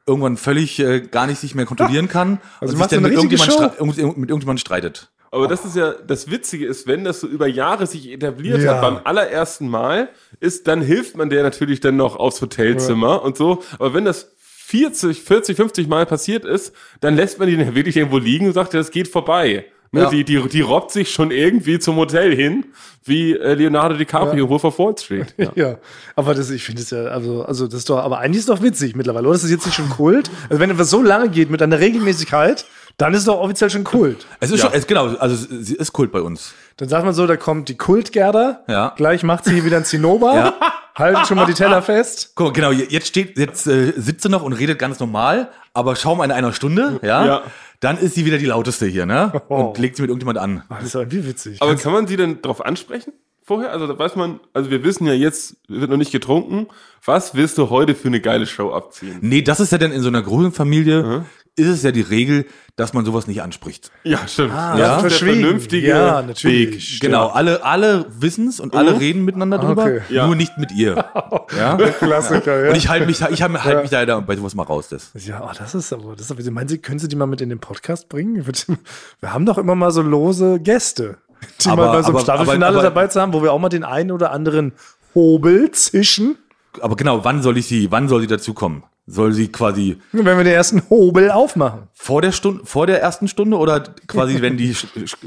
[0.07, 4.17] irgendwann völlig äh, gar nicht sich mehr kontrollieren kann Also und sich dann mit irgendjemand,
[4.17, 5.11] mit irgendjemand streitet.
[5.31, 8.73] Aber das ist ja, das Witzige ist, wenn das so über Jahre sich etabliert Ja.
[8.75, 13.37] hat, beim allerersten Mal, ist, dann hilft man der natürlich dann noch aufs Hotelzimmer und
[13.37, 13.61] so.
[13.77, 17.97] Aber wenn das 40, 40, 50 Mal passiert ist, dann lässt man die dann wirklich
[17.97, 19.65] irgendwo liegen und sagt, das geht vorbei.
[19.91, 20.09] Ne, Ja.
[20.09, 22.65] die, die, die robbt sich schon irgendwie zum Hotel hin,
[23.05, 25.33] wie äh, Leonardo DiCaprio, wo er vor Wall Street.
[25.37, 25.49] Ja.
[25.55, 25.77] Ja,
[26.15, 28.55] aber das, ich finde es ja, also, also das ist doch, aber eigentlich ist es
[28.55, 29.33] doch witzig mittlerweile, oder?
[29.33, 30.29] Das ist jetzt nicht schon Kult.
[30.49, 32.65] Also wenn etwas so lange geht mit einer Regelmäßigkeit,
[32.97, 34.27] dann ist es doch offiziell schon Kult.
[34.39, 34.65] Es ist Ja.
[34.69, 36.53] schon, es, genau, also sie ist Kult bei uns.
[36.77, 38.93] Dann sagt man so, da kommt die Kultgerda, Ja.
[38.95, 40.53] gleich macht sie hier wieder ein Zinnober, Ja.
[40.95, 42.33] halten schon mal die Teller fest.
[42.35, 45.95] Guck mal, genau, jetzt steht, jetzt äh, sitzt sie noch und redet ganz normal, aber
[45.95, 47.41] schau mal in einer Stunde, ja, Ja.
[47.79, 49.41] Dann ist sie wieder die lauteste hier, ne?
[49.47, 50.63] Und legt sie mit irgendjemand an.
[50.69, 51.61] Das ist aber wie witzig.
[51.61, 53.13] Aber kann man sie denn darauf ansprechen?
[53.43, 53.71] Vorher?
[53.71, 56.67] Also da weiß man, also wir wissen ja jetzt, wird noch nicht getrunken.
[57.03, 59.17] Was willst du heute für eine geile Show abziehen?
[59.21, 61.25] Nee, das ist ja dann in so einer großen Familie,
[61.59, 62.45] ist es ja die Regel,
[62.75, 63.91] dass man sowas nicht anspricht.
[64.03, 64.53] Ja, stimmt.
[64.53, 66.71] Ah, das ist der vernünftige Ja, natürlich.
[66.75, 66.81] Weg.
[66.81, 67.01] Stimmt.
[67.01, 70.01] Genau, alle, alle wissen's und alle reden miteinander drüber, Okay.
[70.09, 70.25] Ja.
[70.27, 70.95] nur nicht mit ihr.
[71.57, 71.75] ja?
[71.77, 72.69] Klassiker, ja.
[72.69, 74.87] Und ich halte mich, ich halt halt mich da da bei sowas mal raus.
[74.89, 75.11] Das.
[75.25, 77.41] Ja, oh, das ist aber, das ist aber, meinen Sie, können Sie die mal mit
[77.41, 78.45] in den Podcast bringen?
[79.19, 81.17] Wir haben doch immer mal so lose Gäste,
[81.63, 83.59] die Aber- mal bei so einem Staffelfinale aber- aber- dabei zu haben, wo wir auch
[83.59, 84.71] mal den einen oder anderen
[85.15, 86.37] Hobel zischen.
[86.81, 88.83] Aber genau, wann soll ich sie, wann soll sie dazukommen?
[89.11, 91.87] Soll sie quasi Wenn wir den ersten Hobel aufmachen.
[91.93, 94.75] vor der Stunde, vor der ersten Stunde oder quasi wenn die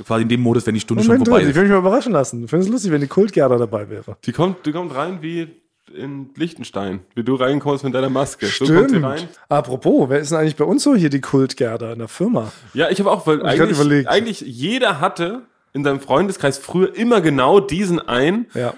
[0.04, 1.54] quasi in dem Modus, wenn die Stunde Moment, schon du, vorbei ich ist?
[1.56, 2.44] will mich mal überraschen lassen.
[2.44, 4.16] Ich finde es lustig, wenn die Kultgerda dabei wäre.
[4.24, 5.48] Die kommt, die kommt rein wie
[5.94, 8.46] in Liechtenstein, wie du reinkommst mit deiner Maske.
[8.46, 9.04] So kommt sie Stimmt.
[9.04, 9.28] rein.
[9.48, 12.50] Apropos, wer ist denn eigentlich bei uns so hier die Kultgerda in der Firma?
[12.72, 14.08] Ja, ich habe auch, weil grad eigentlich, überlegt.
[14.08, 15.42] eigentlich jeder hatte
[15.74, 18.74] in seinem Freundeskreis früher immer genau diesen einen, Ja.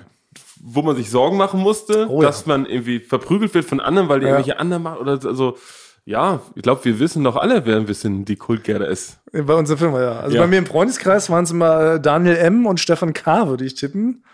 [0.66, 2.28] Wo man sich Sorgen machen musste, Oh ja.
[2.28, 4.32] dass man irgendwie verprügelt wird von anderen, weil die Ja.
[4.32, 5.28] irgendwelche anderen machen oder so.
[5.28, 5.58] Also,
[6.06, 9.18] ja, ich glaube, wir wissen doch alle, wer ein bisschen die Kultgerda ist.
[9.32, 10.20] Bei unserer Firma, ja.
[10.20, 10.42] Also Ja.
[10.42, 12.64] bei mir im Freundeskreis waren es immer äh, Daniel M.
[12.66, 14.24] und Stefan K., würde ich tippen.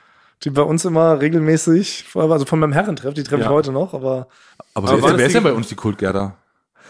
[0.45, 3.53] Die bei uns immer regelmäßig, also von meinem Herrentreff, die treffe ich Ja.
[3.53, 4.29] heute noch, aber
[4.75, 6.37] Aber, Aber wer, ist, denn- bei uns die Kultgerda?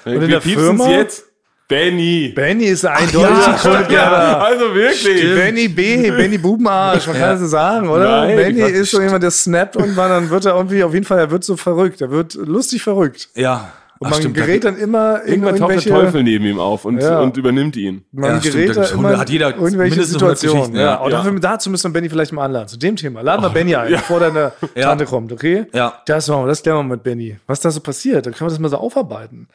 [0.05, 0.88] Und in der Firma?
[0.90, 1.29] jetzt?
[1.70, 2.33] Benny.
[2.35, 3.87] Benny ist eindeutig ja.
[3.90, 5.22] Ja, also wirklich.
[5.35, 8.26] Benny B, Benny Bubenarsch, man kann das so sagen, oder?
[8.26, 11.18] Nein, Benny ist so jemand, der snappt und dann wird er irgendwie, auf jeden Fall,
[11.20, 13.28] er wird so verrückt, er wird lustig verrückt.
[13.37, 13.72] Ja.
[14.00, 16.59] Und Ach, man stimmt, gerät da- dann immer Irgendwann taucht der irgendwelche, Teufel neben ihm
[16.59, 17.20] auf und, Ja.
[17.20, 18.02] und übernimmt ihn.
[18.12, 20.74] man Ja, stimmt, gerät da da immer hat jeder irgendwelche Situationen.
[20.74, 20.80] Ja.
[20.80, 20.94] ja.
[20.96, 21.18] Und Ja.
[21.18, 23.20] dafür, dazu müssen wir Benny vielleicht mal anladen, zu dem Thema.
[23.20, 24.85] Laden wir Benny ein, bevor deine Ja.
[24.85, 25.66] Tante kommt, okay?
[25.74, 26.00] Ja.
[26.06, 27.37] Das machen wir, das klären wir mit Benny.
[27.46, 29.48] Was da so passiert, dann können wir das mal so aufarbeiten.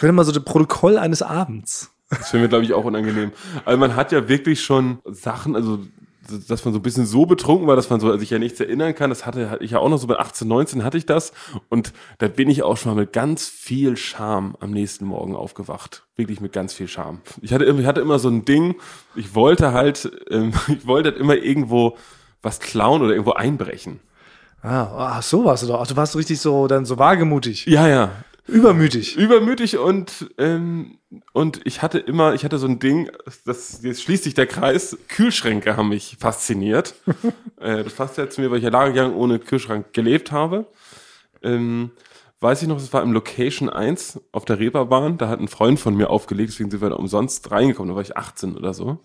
[0.00, 1.92] Wir können mal so das Protokoll eines Abends.
[2.08, 3.32] Das wäre mir, glaube ich, auch unangenehm.
[3.64, 5.78] Also man hat ja wirklich schon Sachen, also
[6.48, 8.94] dass man so ein bisschen so betrunken war, dass man so sich ja nichts erinnern
[8.94, 9.10] kann.
[9.10, 11.32] Das hatte hatte ich ja auch noch so bei 18, 19 hatte ich das.
[11.68, 16.04] Und da bin ich auch schon mal mit ganz viel Scham am nächsten Morgen aufgewacht.
[16.16, 17.20] Wirklich mit ganz viel Scham.
[17.42, 18.76] Ich hatte, immer- ich hatte immer so ein Ding,
[19.16, 21.96] ich wollte halt, ähm, ich wollte halt immer irgendwo
[22.42, 24.00] was klauen oder irgendwo einbrechen.
[24.62, 25.80] Ah, ach, so warst du doch.
[25.80, 27.66] Ach, du warst richtig so, dann so wagemutig.
[27.66, 28.10] Ja, ja.
[28.50, 29.16] Übermütig.
[29.16, 30.98] übermütig und ähm,
[31.32, 33.10] und ich hatte immer, ich hatte so ein Ding,
[33.44, 34.96] das jetzt schließt sich der Kreis.
[35.08, 36.94] Kühlschränke haben mich fasziniert.
[37.60, 40.66] äh, das passt ja zu mir, weil ich ja jahrelang ohne Kühlschrank gelebt habe.
[41.42, 41.90] Ähm,
[42.40, 45.18] weiß ich noch, es war im Location 1 auf der Reeperbahn.
[45.18, 47.90] Da hat ein Freund von mir aufgelegt, deswegen sind wir da umsonst reingekommen.
[47.90, 49.00] Da war ich 18 oder so.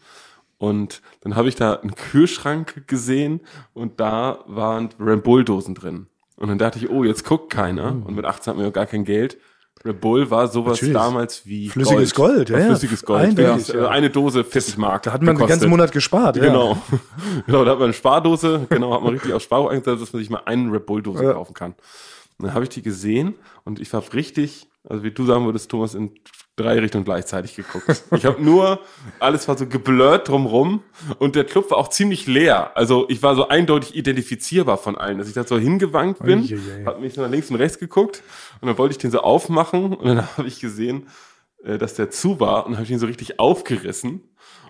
[0.57, 3.41] Und dann habe ich da einen Kühlschrank gesehen
[3.73, 6.07] und da waren Red Bull-Dosen drin.
[6.37, 7.89] Und dann dachte ich, oh, jetzt guckt keiner.
[8.05, 9.37] Und mit 18 hatten wir ja gar kein Geld.
[9.85, 10.93] Red Bull war sowas Natürlich.
[10.95, 12.65] damals wie Flüssiges Gold, ja, ja.
[12.65, 13.21] Flüssiges Gold.
[13.23, 13.81] Eindeutig, ja.
[13.83, 13.87] ja.
[13.89, 15.03] Eine Dose 40 Mark.
[15.03, 15.59] Da hat man den gekostet.
[15.59, 16.37] ganzen Monat gespart.
[16.37, 16.43] Ja.
[16.45, 16.77] Genau.
[17.45, 20.21] genau, da hat man eine Spardose, genau, hat man richtig auf Sparbuch eingesetzt, dass man
[20.21, 21.33] sich mal einen Red Bull Dose Ja.
[21.33, 21.75] kaufen kann.
[22.37, 25.69] Und dann habe ich die gesehen und ich habe richtig, also wie du sagen würdest,
[25.69, 26.11] Thomas, in
[26.55, 28.03] drei Richtungen gleichzeitig geguckt.
[28.15, 28.79] Ich habe nur,
[29.19, 30.83] alles war so geblurrt drumrum
[31.19, 32.75] und der Club war auch ziemlich leer.
[32.77, 36.85] Also ich war so eindeutig identifizierbar von allen, dass ich da so hingewankt bin, Eieiei.
[36.85, 38.23] habe mich so nach links und rechts geguckt
[38.61, 41.07] und dann wollte ich den so aufmachen und dann habe ich gesehen,
[41.63, 44.21] äh, dass der zu war und habe ich ihn so richtig aufgerissen.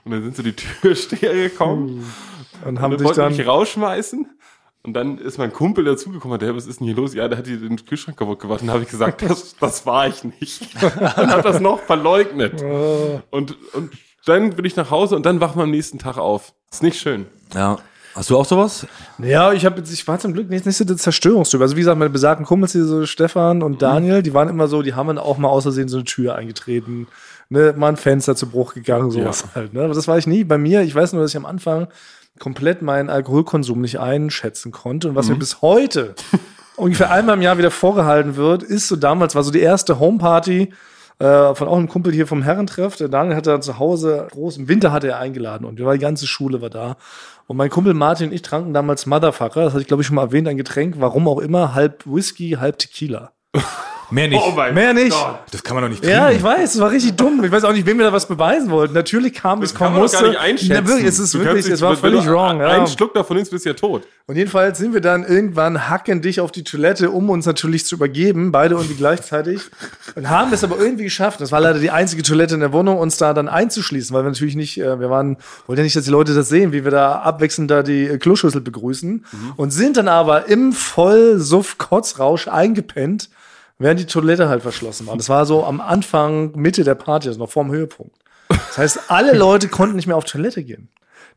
[0.04, 2.06] Und dann sind so die Türsteher gekommen
[2.64, 3.36] Und und haben dann sich wollten dann.
[3.36, 4.30] mich rausschmeißen.
[4.86, 7.16] Und dann ist mein Kumpel dazugekommen, der, was ist denn hier los?
[7.16, 8.62] Ja, der hat hier den Kühlschrank kaputt gemacht.
[8.62, 10.62] Und dann habe ich gesagt, das, das war ich nicht.
[10.84, 12.62] und hat das noch verleugnet.
[13.32, 13.92] Und, und
[14.26, 16.54] dann bin ich nach Hause und dann wachen wir am nächsten Tag auf.
[16.72, 17.26] Ist nicht schön.
[17.56, 17.80] Ja.
[18.14, 18.86] Hast du auch sowas?
[19.18, 21.60] Ja, ich habe ich war zum Glück nicht, nicht so der Zerstörungstyp.
[21.60, 24.84] Also wie gesagt, meine besagten Kumpels hier so Stefan und Daniel, die waren immer so,
[24.84, 27.08] die haben dann auch mal außersehen so eine Tür eingetreten,
[27.50, 29.74] ne, mal ein Fenster zu Bruch gegangen, sowas halt.
[29.74, 29.84] Ne?
[29.84, 30.44] Aber das war ich nie.
[30.44, 31.88] Bei mir, ich weiß nur, dass ich am Anfang
[32.40, 36.16] komplett meinen Alkoholkonsum nicht einschätzen konnte und was mir bis heute
[36.76, 40.74] ungefähr einmal im Jahr wieder vorgehalten wird, ist so damals war so die erste Homeparty
[41.20, 42.98] äh, von auch einem Kumpel hier vom Herrentreff.
[42.98, 46.28] Der Daniel hatte da zu Hause groß im Winter hatte er eingeladen und die ganze
[46.28, 46.98] Schule war da.
[47.48, 50.16] Und mein Kumpel Martin und ich tranken damals Motherfucker, das hatte ich glaube ich schon
[50.16, 53.32] mal erwähnt, ein Getränk, warum auch immer, halb Whisky, halb Tequila.
[54.12, 54.42] Mehr nicht.
[54.46, 55.16] Oh mein Mehr nicht.
[55.52, 56.18] das kann man doch nicht trinken.
[56.18, 57.44] Ja, ich weiß, es war richtig dumm.
[57.44, 58.94] Ich weiß auch nicht, wem wir da was beweisen wollten.
[58.94, 60.22] Natürlich kam es Kann kaum musste.
[60.22, 60.72] gar nicht einschätzen.
[60.74, 62.60] Ja, wirklich, es ist Du wirklich, es war völlig wrong.
[62.60, 62.68] Ja.
[62.68, 64.04] Einen Schluck davon nimmst, bist du ja tot.
[64.28, 68.52] Und jedenfalls sind wir dann irgendwann hackendicht auf die Toilette, um uns natürlich zu übergeben,
[68.52, 69.62] beide irgendwie gleichzeitig.
[70.16, 71.42] Und haben es aber irgendwie geschafft.
[71.42, 74.30] Das war leider die einzige Toilette in der Wohnung, uns da dann einzuschließen, weil wir
[74.30, 75.38] natürlich nicht, äh, wir waren,
[75.68, 78.18] wollten ja nicht, dass die Leute das sehen, wie wir da abwechselnd da die äh,
[78.18, 79.26] Kloschüssel begrüßen.
[79.58, 83.30] Und sind dann aber im Vollsuff-Kotzrausch eingepennt,
[83.80, 85.18] während die Toilette halt verschlossen war.
[85.18, 88.16] Das war so am Anfang, Mitte der Party, also noch vorm Höhepunkt.
[88.50, 90.90] Das heißt, alle Leute konnten nicht mehr auf Toilette gehen.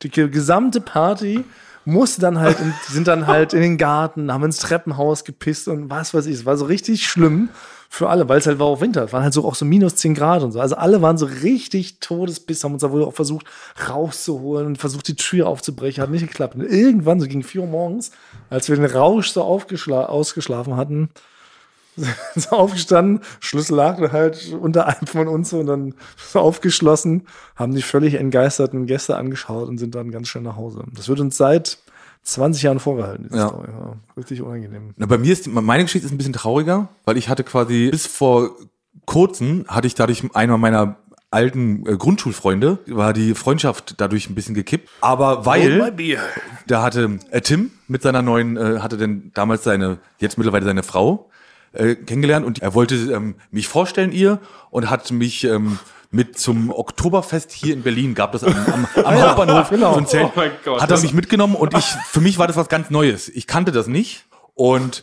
[0.03, 1.45] Die ge- gesamte Party
[1.85, 5.89] musste dann halt, in, sind dann halt in den Garten, haben ins Treppenhaus gepisst und
[5.91, 6.35] was weiß ich.
[6.35, 7.49] Es war so richtig schlimm
[7.89, 9.05] für alle, weil es halt war auch Winter.
[9.05, 10.61] Es waren halt so auch so minus 10 Grad und so.
[10.61, 13.47] Also alle waren so richtig todesbiss, haben uns da wohl auch versucht
[13.89, 16.03] rauszuholen und versucht die Tür aufzubrechen.
[16.03, 16.55] Hat nicht geklappt.
[16.57, 18.11] Und irgendwann, so gegen 4 Uhr morgens,
[18.51, 21.09] als wir den Rausch so ausgeschlafen hatten,
[22.37, 25.95] so aufgestanden, Schlüssel lag halt unter einem von uns und dann
[26.35, 30.85] aufgeschlossen, haben die völlig entgeisterten Gäste angeschaut und sind dann ganz schnell nach Hause.
[30.95, 31.79] Das wird uns seit
[32.23, 33.49] 20 Jahren vorgehalten, diese Ja.
[33.49, 33.69] Story.
[33.71, 34.95] Ja, richtig unangenehm.
[34.97, 38.07] Na, bei mir ist, meine Geschichte ist ein bisschen trauriger, weil ich hatte quasi bis
[38.07, 38.51] vor
[39.07, 40.97] kurzem hatte ich dadurch einer meiner
[41.31, 44.89] alten äh, Grundschulfreunde, war die Freundschaft dadurch ein bisschen gekippt.
[45.01, 45.93] Aber weil,
[46.67, 50.83] da hatte äh, Tim mit seiner neuen, äh, hatte denn damals seine, jetzt mittlerweile seine
[50.83, 51.31] Frau
[51.73, 54.39] äh, kennengelernt und er wollte ähm, mich vorstellen ihr
[54.71, 55.79] und hat mich ähm,
[56.11, 59.93] mit zum Oktoberfest hier in Berlin gab es am, am, am Hauptbahnhof genau.
[59.93, 60.25] so ein Zelt.
[60.27, 60.81] Oh mein Gott.
[60.81, 63.29] hat er mich mitgenommen und ich für mich war das was ganz Neues.
[63.29, 65.03] Ich kannte das nicht und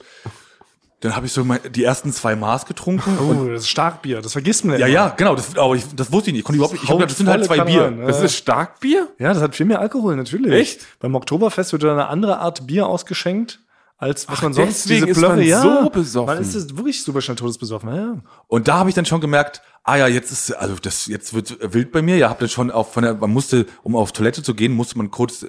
[1.01, 3.17] dann habe ich so mein, die ersten zwei Maß getrunken.
[3.19, 4.95] und, Oh, das ist Starkbier, das vergisst man ja, immer.
[4.95, 5.35] ja, genau.
[5.35, 6.39] Das, aber ich, das wusste ich nicht.
[6.39, 6.83] Ich konnte überhaupt nicht.
[6.83, 7.83] Ich habe gedacht, das sind halt zwei Volle Bier.
[7.83, 9.09] Kanone, Das ist Starkbier?
[9.19, 10.51] Ja, das hat viel mehr Alkohol, natürlich.
[10.51, 10.87] Echt?
[10.99, 13.59] Beim Oktoberfest wird da eine andere Art Bier ausgeschenkt,
[13.97, 16.35] als was man sonst deswegen ist man so besoffen.
[16.35, 18.21] Man ist es wirklich super schnell todesbesoffen, ja, ja.
[18.47, 21.73] Und da habe ich dann schon gemerkt, ah ja, jetzt ist also das jetzt wird
[21.73, 22.17] wild bei mir.
[22.17, 24.97] Ja, habe dann schon auch von der man musste um auf Toilette zu gehen, musste
[24.97, 25.45] man kurz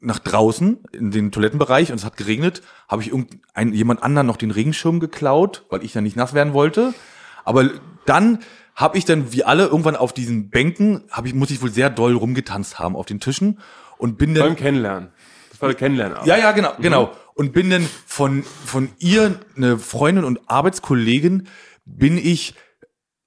[0.00, 4.36] nach draußen in den Toilettenbereich und es hat geregnet, habe ich irgendein jemand anderen noch
[4.36, 6.94] den Regenschirm geklaut, weil ich dann nicht nass werden wollte.
[7.44, 7.70] Aber
[8.04, 8.40] dann
[8.74, 11.90] habe ich dann wie alle irgendwann auf diesen Bänken, habe ich muss ich wohl sehr
[11.90, 13.60] doll rumgetanzt haben auf den Tischen
[13.98, 15.08] und bin dann Beim Kennenlernen.
[15.50, 16.18] Das war der Kennenlernen.
[16.24, 17.12] ja, ja, genau, genau.
[17.34, 21.48] Und bin dann von, von ihr, eine Freundin und Arbeitskollegin,
[21.84, 22.54] bin ich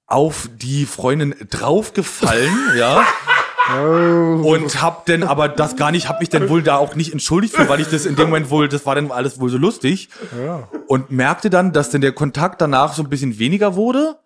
[0.06, 3.06] auf die Freundin draufgefallen, ja.
[3.76, 7.54] Und hab dann aber das gar nicht, hab mich dann wohl da auch nicht entschuldigt
[7.54, 10.08] für, weil ich das in dem Moment wohl, das war dann alles wohl so lustig.
[10.86, 14.16] Und merkte dann, dass dann der Kontakt danach so ein bisschen weniger wurde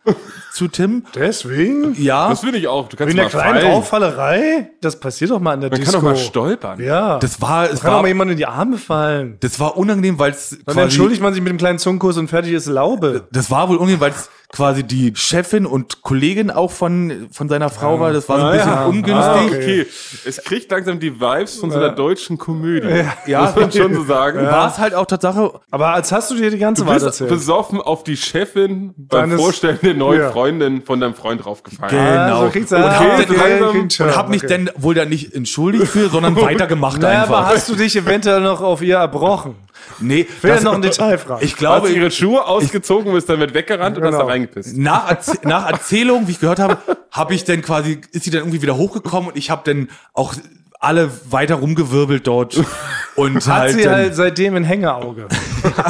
[0.52, 1.04] zu Tim.
[1.14, 1.94] Deswegen?
[2.00, 2.88] Ja, Das will ich auch.
[2.88, 3.72] Du kannst In der kleinen fallen.
[3.72, 4.70] Auffallerei?
[4.80, 5.92] Das passiert doch mal in der Man Disco.
[5.92, 6.80] kann doch mal stolpern.
[6.80, 7.18] Ja.
[7.18, 9.38] das war, es kann doch war, mal jemand in die Arme fallen.
[9.40, 12.52] das war unangenehm, weil es Dann entschuldigt man sich mit dem kleinen Zungenkuss und fertig
[12.52, 13.26] ist Laube.
[13.32, 17.70] das war wohl irgendwie, weil es quasi die Chefin und Kollegin auch von, von seiner
[17.70, 18.12] Frau war.
[18.12, 18.84] Das war so ein Ah, bisschen ja.
[18.84, 19.14] ungünstig.
[19.16, 19.86] Ah, okay.
[20.26, 22.86] Es kriegt langsam die Vibes von so einer deutschen Komödie.
[23.26, 23.42] Ja.
[23.44, 24.44] Muss man schon so sagen.
[24.44, 27.30] War es halt auch Tatsache, Aber als hast du dir die ganze bist erzählt.
[27.30, 30.30] besoffen auf die Chefin beim Deines- Vorstellen der neuen Ja.
[30.32, 31.96] Freundin von deinem Freund draufgefallen.
[31.98, 32.50] Also Genau.
[32.52, 34.64] kriegst du Okay, okay, so langsam- du- und hab mich okay.
[34.66, 37.54] dann wohl dann nicht entschuldigt für, sondern weitergemacht Naja, aber einfach.
[37.54, 39.54] hast du dich eventuell noch auf ihr erbrochen?
[40.00, 41.44] Nee, das- noch ein Detail fragen.
[41.44, 44.24] Ich Hat glaube, sie ihre Schuhe ausgezogen und ist damit weggerannt und hast Genau.
[44.24, 44.76] da reingepisst.
[44.76, 46.78] nach, Erz nach Erzählung, wie ich gehört habe,
[47.10, 50.34] habe ich dann quasi, ist sie dann irgendwie wieder hochgekommen und ich habe dann auch
[50.82, 52.60] alle weiter rumgewirbelt dort
[53.16, 55.28] und Hat halt, sie halt seitdem ein Hängeauge.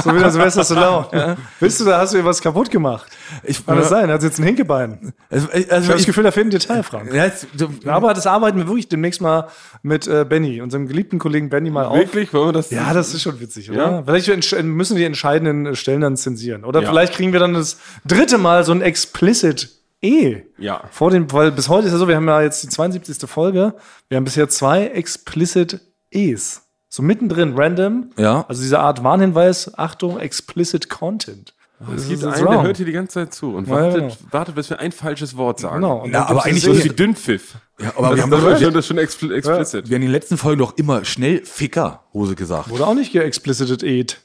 [0.05, 1.37] so wie das Sylvester Stallone.
[1.61, 3.07] Willst du, da hast du ihr was kaputt gemacht?
[3.42, 4.11] ich, Kann das sein?
[4.11, 5.12] Hat sie jetzt ein Hinkebein?
[5.31, 7.12] Also, Ich also habe das ich, Gefühl, da fehlt ein Detail, Frank.
[7.12, 9.48] ja, jetzt, so- Aber das arbeiten wir wirklich demnächst mal
[9.83, 11.96] mit äh, Benny, unserem geliebten Kollegen Benny mal auf.
[11.96, 12.33] Wirklich?
[12.35, 12.70] Wollen wir das?
[12.70, 13.90] Ja, das ist schon witzig, oder?
[13.90, 14.02] Ja.
[14.05, 16.64] Vielleicht müssen die entscheidenden Stellen dann zensieren.
[16.64, 16.88] Oder Ja.
[16.90, 19.70] vielleicht kriegen wir dann das dritte Mal so ein explicit
[20.02, 20.42] E.
[20.58, 20.82] Ja.
[20.90, 23.28] Vor dem, weil bis heute ist ja so, wir haben ja jetzt die 72.
[23.30, 23.74] Folge.
[24.08, 26.62] Wir haben bisher zwei explicit E's.
[26.88, 28.10] So mittendrin, random.
[28.18, 28.44] Ja.
[28.48, 31.54] Also diese Art Warnhinweis, Achtung, explicit Content.
[31.96, 34.14] Es gibt einen, der hört hier die ganze Zeit zu und Ja, wartet, genau.
[34.30, 35.76] wartet, bis wir ein falsches Wort sagen.
[35.82, 36.06] Genau.
[36.06, 37.56] Ja, aber eigentlich Das ist wie Dünnpfiff.
[37.80, 39.88] ja, aber wir haben, Das schon, das schon expl explicit.
[39.88, 42.70] wir haben in den letzten Folgen doch immer schnell Ficker-Hose gesagt.
[42.70, 44.20] Wurde auch nicht geexplicited ed.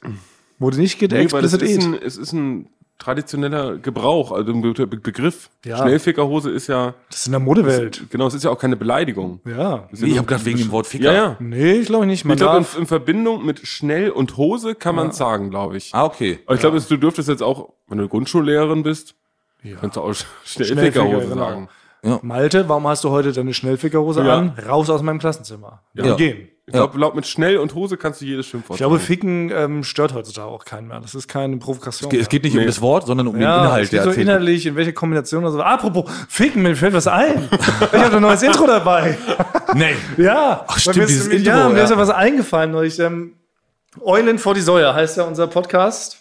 [0.59, 1.83] Wurde nicht Nee, weil das geexplicit ist ed.
[1.83, 5.49] ein, es ist ein traditioneller Gebrauch, also ein Be Be Begriff.
[5.65, 5.77] Ja.
[5.77, 8.09] Schnellfickerhose ist ja, Das ist in der Modewelt.
[8.09, 9.39] genau, es ist ja auch keine Beleidigung.
[9.45, 9.87] Ja.
[9.91, 11.05] Ist Nee, ich habe gedacht, wegen dem Wort Ficker.
[11.05, 11.37] Ja, ja.
[11.39, 12.25] Nee, ich glaube nicht.
[12.25, 15.93] Man Ich glaube, in, in Verbindung mit schnell und Hose kann man sagen, glaube ich.
[15.93, 16.39] Ah, okay.
[16.45, 19.15] Aber ich glaube, du dürftest jetzt auch, wenn du Grundschullehrerin bist,
[19.79, 21.35] kannst du auch Schnellfickerhose Schnellficker, genau.
[21.35, 21.69] sagen.
[22.21, 24.37] Malte, warum hast du heute deine Schnellfickerhose Ja.
[24.37, 24.49] an?
[24.67, 25.81] Raus aus meinem Klassenzimmer.
[25.93, 26.05] Ja.
[26.05, 26.15] Ja.
[26.15, 26.49] Gehen.
[26.69, 28.99] Ich glaube, laut mit schnell und Hose kannst du jedes Schimpfwort Ich glaube.
[28.99, 30.99] Ficken ähm, stört heutzutage auch keinen mehr.
[30.99, 32.13] Das ist keine Provokation.
[32.13, 32.59] Es geht nicht Nee.
[32.59, 34.91] um das Wort, sondern um ja, den Inhalt, es geht der so inhaltlich, in welcher
[34.91, 35.61] Kombination oder so.
[35.61, 37.47] Apropos, Ficken, mir fällt was ein.
[37.49, 39.17] ich habe ein neues Intro dabei.
[39.73, 39.95] Nee.
[40.17, 40.63] Ja.
[40.67, 41.83] Ach, stimmt, mir ist- dieses Intro, Ja, mir ja.
[41.83, 42.99] ist ja was eingefallen neulich.
[42.99, 43.33] Ähm,
[44.01, 46.17] Eulen vor die Säue heißt ja unser Podcast.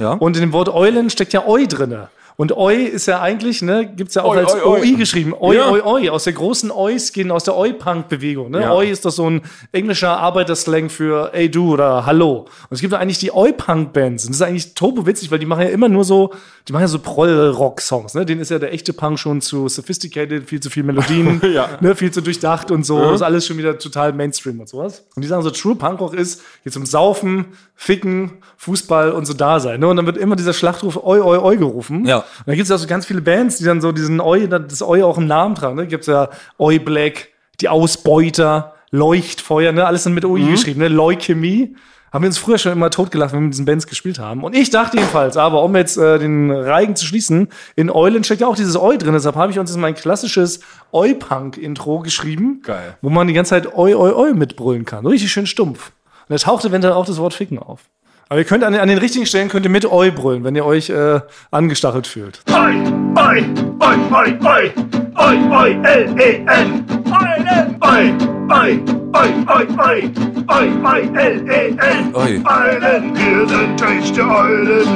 [0.00, 0.12] Ja.
[0.12, 2.08] Und in dem Wort Eulen steckt ja Eu drinne.
[2.40, 4.80] Und Eu ist ja eigentlich, ne, gibt's ja auch Oi, als oi, oi.
[4.80, 5.34] OI geschrieben.
[5.40, 5.70] Oi, Ja.
[5.72, 6.08] oi, oi.
[6.08, 8.52] Aus der großen Oi-Skin, aus der Oi-Punk-Bewegung.
[8.52, 8.60] Ne?
[8.60, 8.74] Ja.
[8.74, 12.42] Oi ist doch so ein englischer Arbeiterslang für Ey du oder Hallo.
[12.42, 14.26] Und es gibt ja eigentlich die Oi-Punk-Bands.
[14.26, 16.32] Und das ist eigentlich turbo witzig, weil die machen ja immer nur so,
[16.68, 18.14] die machen ja so Proll-Rock-Songs.
[18.14, 18.24] Ne?
[18.24, 21.70] Denen ist ja der echte Punk schon zu sophisticated, viel zu viel Melodien, Ja.
[21.80, 21.96] ne?
[21.96, 23.10] viel zu durchdacht und so.
[23.10, 25.04] Ist alles schon wieder total Mainstream und sowas.
[25.16, 27.46] Und die sagen so, True Punkrock ist jetzt um Saufen,
[27.80, 29.78] Ficken, Fußball und so da sein.
[29.78, 29.86] Ne?
[29.86, 32.04] Und dann wird immer dieser Schlachtruf Oi, Oi, Oi gerufen.
[32.06, 32.18] Ja.
[32.18, 34.82] Und dann gibt es ja so ganz viele Bands, die dann so diesen Oi, das
[34.82, 35.76] Oi auch im Namen tragen.
[35.76, 35.86] Ne?
[35.86, 37.28] Gibt es ja Oi Black,
[37.60, 39.86] die Ausbeuter, Leuchtfeuer, ne?
[39.86, 40.88] alles sind mit OI geschrieben, ne?
[40.88, 41.76] Leukämie.
[42.12, 44.42] Haben wir uns früher schon immer totgelacht, wenn wir mit diesen Bands gespielt haben.
[44.42, 48.40] Und ich dachte jedenfalls, aber um jetzt äh, den Reigen zu schließen, in Eulen steckt
[48.40, 49.12] ja auch dieses Oi drin.
[49.12, 50.60] Deshalb habe ich uns jetzt mein klassisches
[50.92, 52.60] Oi-Punk-Intro geschrieben.
[52.64, 52.96] Geil.
[53.02, 55.06] Wo man die ganze Zeit Oi, Oi, Oi mitbrüllen kann.
[55.06, 55.92] Richtig schön stumpf.
[56.28, 57.80] Und da taucht eventuell auch das Wort Ficken auf.
[58.28, 60.54] Aber ihr könnt an, den- an den richtigen Stellen könnt ihr mit Oi brüllen, wenn
[60.54, 62.40] ihr euch äh, angestachelt fühlt.
[62.50, 62.74] Oi,
[63.16, 63.44] oi,
[63.80, 64.70] oi, oi, oi,
[65.16, 66.84] oi, oi, L-E-N.
[67.06, 67.76] Eulen.
[67.80, 68.12] Oi,
[68.50, 68.80] oi,
[69.14, 70.10] oi, oi, oi,
[70.48, 72.14] oi, oi, L-E-N.
[72.14, 72.42] Oi.
[72.44, 74.88] Eulen, wir sind echte Eulen.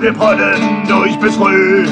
[0.00, 1.86] Wir podden durch bis früh.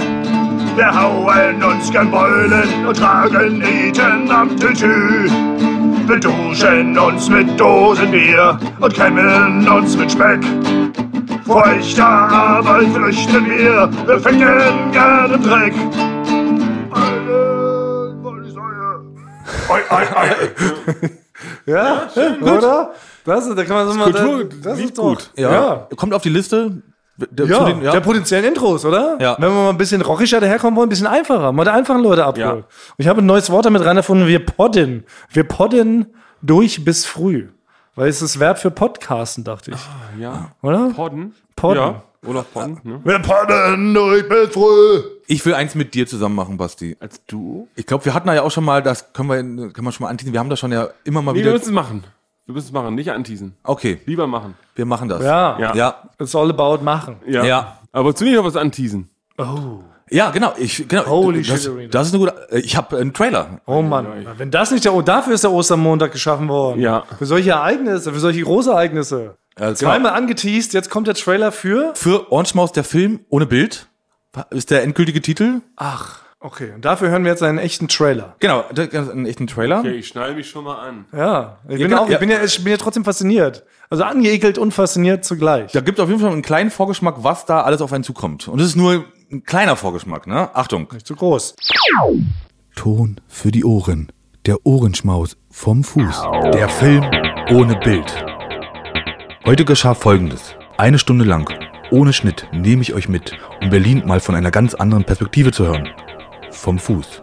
[0.77, 5.27] Wir hauen uns gern Beulen und tragen Nieten am Tütü.
[6.07, 10.41] Wir duschen uns mit Dosenbier und kämmen uns mit Speck.
[11.45, 15.75] Feuchter Arbeit flüchten wir, wir ficken gern im Dreck.
[18.23, 19.05] Wollsäue.
[19.69, 21.11] Oi, oi, oi.
[21.67, 22.09] Ja,
[22.41, 22.93] oder?
[23.25, 24.13] Das ist, da kann man so mal.
[24.13, 25.31] Kultur, das lief ist doch, gut.
[25.37, 25.51] Ja.
[25.53, 25.89] Ja.
[25.97, 26.83] Kommt auf die Liste.
[27.19, 27.93] Der, Ja, zu den, ja.
[27.93, 29.17] der potenziellen Intros, oder?
[29.21, 29.37] Ja.
[29.39, 32.25] Wenn wir mal ein bisschen rockischer daherkommen wollen, ein bisschen einfacher, mal die einfachen Leute
[32.25, 32.47] abholen.
[32.49, 32.53] Ja.
[32.55, 32.65] Und
[32.99, 35.05] ich habe ein neues Wort damit rein erfunden, wir podden.
[35.31, 36.07] Wir podden
[36.43, 37.49] durch bis früh.
[37.95, 40.21] Weil es ist das Verb für Podcasten, dachte ich.
[40.21, 40.51] Ja.
[40.63, 40.91] Oder?
[40.91, 41.35] Podden?
[41.57, 41.77] Podden.
[41.83, 42.03] Ja.
[42.27, 43.01] Oder Podden, ne?
[43.05, 45.01] Wir podden durch bis früh.
[45.29, 46.97] Ich will eins mit dir zusammen machen, Basti.
[47.01, 47.69] Als Duo?
[47.77, 49.37] Ich glaube, wir hatten da ja auch schon mal, das können wir,
[49.73, 50.33] können wir schon mal anteasen.
[50.35, 51.53] Wir haben da schon ja immer mal Nee, wir wieder.
[51.53, 52.05] müssen es machen.
[52.47, 53.55] Wir müssen es machen, nicht anteasen.
[53.65, 54.55] Okay, Lieber machen.
[54.77, 55.23] wir machen das.
[55.23, 55.59] Ja.
[55.59, 55.75] Ja.
[55.75, 56.11] Ja.
[56.21, 57.17] It's all about machen.
[57.27, 57.45] Ja.
[57.45, 57.79] Ja.
[57.93, 59.11] Aber nicht noch was anteasen?
[60.09, 60.53] Ja, genau.
[60.57, 61.07] Ich, genau.
[61.07, 62.49] Holy das, shit, das ist eine gute.
[62.53, 63.61] äh, Ich habe einen Trailer.
[63.67, 64.07] Oh Mann.
[64.39, 66.81] Wenn das nicht der, oh, dafür ist der Ostermontag geschaffen worden.
[66.81, 67.03] Ja.
[67.19, 69.37] Für solche Ereignisse, für solche Großereignisse.
[69.59, 71.93] Äh, Zweimal angeteased, jetzt kommt der Trailer für.
[71.97, 73.89] Für Orange Maus der Film ohne Bild
[74.51, 75.63] ist der endgültige Titel.
[75.77, 76.73] Ach, okay.
[76.75, 78.37] Und dafür hören wir jetzt einen echten Trailer.
[78.41, 79.81] Genau, einen echten Trailer.
[79.81, 81.05] Okay, ich schnall mich schon mal an.
[81.13, 82.19] Ja, ich, bin, genau, auch, ich, ja.
[82.19, 83.65] bin ja, ich bin ja trotzdem fasziniert.
[83.91, 85.73] Also angeekelt und fasziniert zugleich.
[85.73, 88.49] Da gibt auf jeden Fall einen kleinen Vorgeschmack, was da alles auf einen zukommt.
[88.49, 90.55] Und es ist nur ein kleiner Vorgeschmack, ne?
[90.55, 90.89] Achtung.
[90.93, 91.55] Nicht zu groß.
[92.75, 94.13] Ton für die Ohren.
[94.45, 96.23] Der Ohrenschmaus vom Fuß.
[96.55, 97.05] Der Film
[97.51, 98.25] ohne Bild.
[99.45, 100.55] Heute geschah folgendes.
[100.79, 101.49] Eine Stunde lang,
[101.91, 103.33] ohne Schnitt, nehme ich euch mit,
[103.63, 105.89] um Berlin mal von einer ganz anderen Perspektive zu hören.
[106.57, 107.21] Vom Fuß.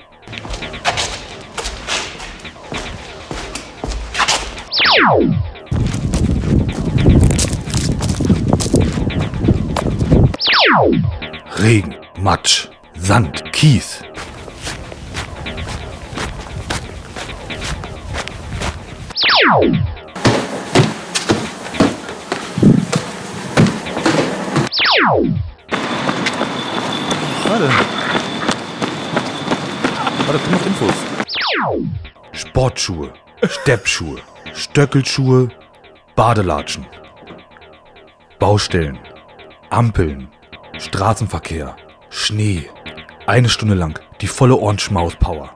[11.59, 14.01] Regen, Matsch, Sand, Kies.
[27.45, 28.02] Warte.
[30.25, 30.93] Warte, kommen noch Infos.
[32.31, 33.13] Sportschuhe,
[33.47, 34.19] Steppschuhe,
[34.53, 35.49] Stöckelschuhe,
[36.15, 36.86] Badelatschen.
[38.39, 38.99] Baustellen,
[39.69, 40.29] Ampeln,
[40.77, 41.75] Straßenverkehr,
[42.09, 42.69] Schnee.
[43.25, 45.53] Eine Stunde lang die volle Ohrenschmaus-Power.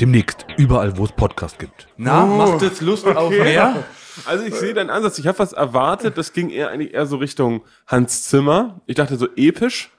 [0.00, 1.86] Demnächst überall, wo es Podcast gibt.
[1.96, 3.84] Na, macht es Lust auf mehr?
[4.26, 5.18] Also ich sehe deinen Ansatz.
[5.18, 6.18] Ich habe was erwartet.
[6.18, 8.80] Das ging eher eigentlich eher so Richtung Hans Zimmer.
[8.86, 9.90] Ich dachte so episch.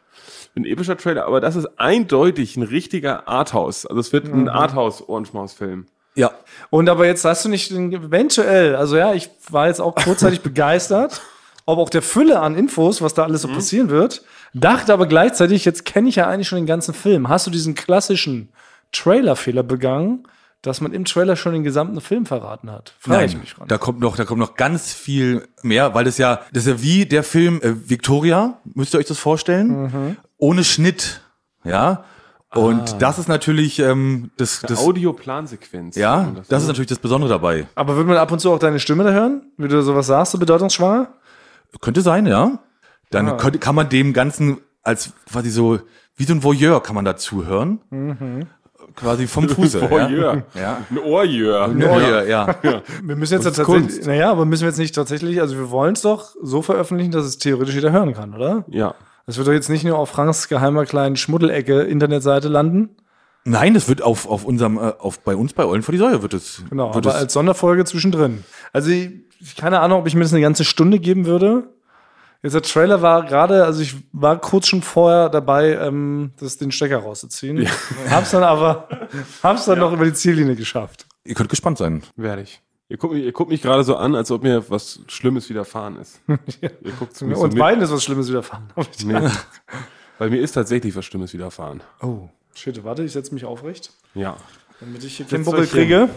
[0.55, 3.85] Ein epischer Trailer, aber das ist eindeutig ein richtiger Arthouse.
[3.87, 5.85] Also es wird ein Arthouse-Ohrenschmaus-Film.
[6.15, 6.31] Ja.
[6.69, 10.41] Und aber jetzt hast du nicht den- eventuell, also ja, ich war jetzt auch kurzzeitig
[10.43, 11.21] begeistert,
[11.65, 15.65] ob auch der Fülle an Infos, was da alles so passieren wird, dachte aber gleichzeitig,
[15.65, 17.29] jetzt kenne ich ja eigentlich schon den ganzen Film.
[17.29, 18.49] Hast du diesen klassischen
[18.91, 20.27] Trailer-Fehler begangen,
[20.61, 22.93] dass man im Trailer schon den gesamten Film verraten hat?
[22.99, 23.67] Frage ich Nein, mich dran.
[23.67, 26.81] da kommt noch, da kommt noch ganz viel mehr, weil das ja, das ist ja
[26.83, 31.21] wie der Film äh, Victoria, müsst ihr euch das vorstellen, ohne Schnitt,
[31.63, 32.03] ja.
[32.53, 35.95] Und das ist natürlich ähm, das, das Audioplansequenz.
[35.95, 37.65] ja, man das ist natürlich das Besondere dabei.
[37.73, 40.33] aber wird man ab und zu auch deine Stimme da hören, wie du sowas sagst,
[40.33, 41.07] so bedeutungsschwanger?
[41.81, 42.59] Könnte sein, ja.
[43.09, 45.79] Dann könnte, kann man dem Ganzen als quasi so
[46.15, 47.79] wie so ein Voyeur kann man dazu hören,
[48.95, 49.89] quasi vom Fuße.
[49.89, 50.43] Voyeur.
[50.53, 50.61] Ja.
[50.61, 50.77] ja.
[50.91, 51.63] Ein Ohrjör.
[51.65, 52.55] Ein Voyeur, ja.
[53.01, 54.05] Wir müssen jetzt Das ist tatsächlich, Kunst.
[54.07, 57.25] naja, aber müssen wir jetzt nicht tatsächlich, also wir wollen es doch so veröffentlichen, dass
[57.25, 58.65] es theoretisch jeder hören kann, oder?
[58.67, 58.93] Ja.
[59.25, 62.89] Das wird doch jetzt nicht nur auf Franks geheimer kleinen Schmuddelecke Internetseite landen.
[63.45, 66.21] Nein, das wird auf, auf unserem, äh, auf bei uns bei Eulen vor die Säue
[66.21, 66.63] wird es.
[66.69, 68.43] Genau, wird aber es, als Sonderfolge zwischendrin.
[68.71, 69.11] Also ich,
[69.57, 71.69] keine Ahnung, ob ich mir das eine ganze Stunde geben würde.
[72.41, 76.71] Jetzt der Trailer war gerade, also ich war kurz schon vorher dabei, ähm, das, den
[76.71, 77.67] Stecker rauszuziehen.
[78.09, 78.89] Hab's dann aber,
[79.41, 81.05] hab's dann noch über die Ziellinie geschafft.
[81.23, 82.03] ihr könnt gespannt sein.
[82.17, 82.61] Werde ich.
[82.93, 85.97] Ihr guckt, mich, ihr guckt mich gerade so an, als ob mir was Schlimmes widerfahren
[85.97, 86.21] ist.
[86.61, 87.57] Ihr guckt zu mir so Und mit.
[87.59, 88.65] beiden ist was Schlimmes widerfahren.
[89.03, 89.29] Nee.
[90.19, 91.81] Weil mir ist tatsächlich was Schlimmes widerfahren.
[92.03, 94.37] Oh, shit, warte, ich setze mich aufrecht, Ja.
[94.79, 95.65] damit ich hier keinen hin.
[95.65, 96.09] kriege.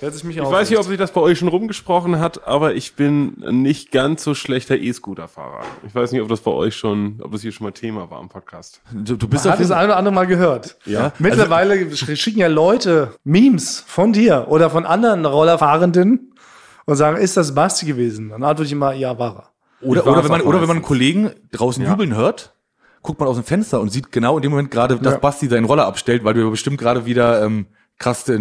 [0.00, 2.94] Ich mich Ich weiß nicht, ob sich das bei euch schon rumgesprochen hat, aber ich
[2.96, 5.62] bin nicht ganz so schlechter E-Scooter-Fahrer.
[5.86, 8.20] Ich weiß nicht, ob das bei euch schon, ob das hier schon mal Thema war
[8.20, 8.82] im Podcast.
[8.92, 10.76] Du, du bist Hat auf das eine oder andere Mal gehört.
[10.84, 11.12] Ja.
[11.18, 16.34] Mittlerweile sch- schicken ja Leute Memes von dir oder von anderen Rollerfahrenden
[16.84, 18.28] und sagen, ist das Basti gewesen?
[18.28, 19.88] Dann antworte ich immer, ja, war er.
[19.88, 20.84] Oder, oder, wenn man, oder wenn man einen.
[20.84, 22.54] Kollegen draußen jubeln hört,
[23.02, 25.18] guckt man aus dem Fenster und sieht genau in dem Moment gerade, dass Ja.
[25.20, 27.66] Basti seinen Roller abstellt, weil du bestimmt gerade wieder ähm,
[27.98, 28.38] krass äh,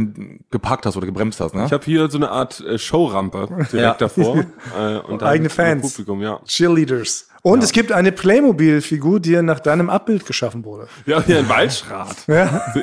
[0.52, 1.56] geparkt hast oder gebremst hast.
[1.56, 1.66] Ne?
[1.66, 3.94] Ich habe hier so eine Art äh, Showrampe direkt Ja.
[3.94, 4.44] davor.
[4.78, 5.82] Äh, und dann Eigene Fans.
[5.82, 6.40] Publikum, ja.
[6.46, 7.30] Cheerleaders.
[7.44, 10.88] Und es gibt eine Playmobil-Figur, die nach deinem Abbild geschaffen wurde.
[11.06, 12.16] Ja, hier ein Waldschrat.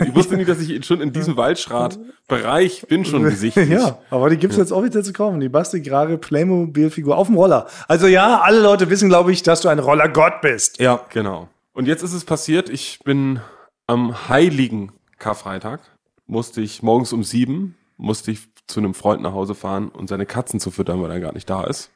[0.01, 3.69] Ich wusste nicht, dass ich schon in diesem Waldschrat-Bereich bin schon besichtigt.
[3.71, 5.41] Ja, aber die gibt's jetzt offiziell zu kaufen.
[5.41, 7.67] Die Basti Grare Playmobil-Figur auf dem Roller.
[7.89, 10.79] Also ja, alle Leute wissen, glaube ich, dass du ein Rollergott bist.
[10.81, 11.01] ja.
[11.11, 11.49] Genau.
[11.75, 13.41] Und jetzt ist es passiert, ich bin
[13.87, 15.81] am heiligen Karfreitag,
[16.27, 20.27] musste ich morgens um sieben, musste ich zu einem Freund nach Hause fahren und seine
[20.27, 21.91] Katzen zu füttern, weil er gar nicht da ist.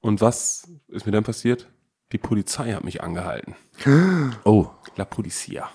[0.00, 1.68] Und was ist mir dann passiert?
[2.12, 3.54] Die Polizei hat mich angehalten.
[4.44, 4.66] Oh.
[4.96, 5.70] La Polizia.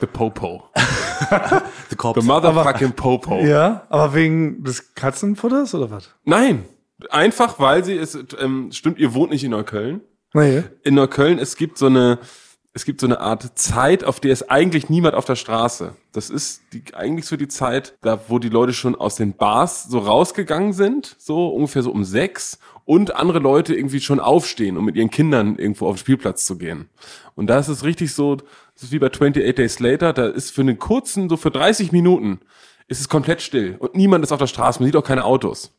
[0.00, 0.64] The Popo.
[0.74, 1.96] The.
[1.96, 3.40] The motherfucking Popo.
[3.40, 6.10] Ja, aber wegen des Katzenfutters oder was?
[6.24, 6.64] Nein.
[7.10, 10.00] Einfach, weil sie es, ähm, stimmt, ihr wohnt nicht in Neukölln.
[10.32, 10.64] Nee.
[10.82, 12.18] in Neukölln, es gibt so eine,
[12.76, 15.94] es gibt so eine Art Zeit, auf der ist eigentlich niemand auf der Straße.
[16.12, 19.84] Das ist die, eigentlich so die Zeit, da wo die Leute schon aus den Bars
[19.84, 24.84] so rausgegangen sind, so ungefähr so um sechs und andere Leute irgendwie schon aufstehen, um
[24.84, 26.88] mit ihren Kindern irgendwo auf den Spielplatz zu gehen.
[27.36, 30.50] Und da ist es richtig so, das ist wie bei 28 Days Later, da ist
[30.50, 32.40] für einen kurzen, so für 30 Minuten,
[32.88, 35.72] ist es komplett still und niemand ist auf der Straße, man sieht auch keine Autos.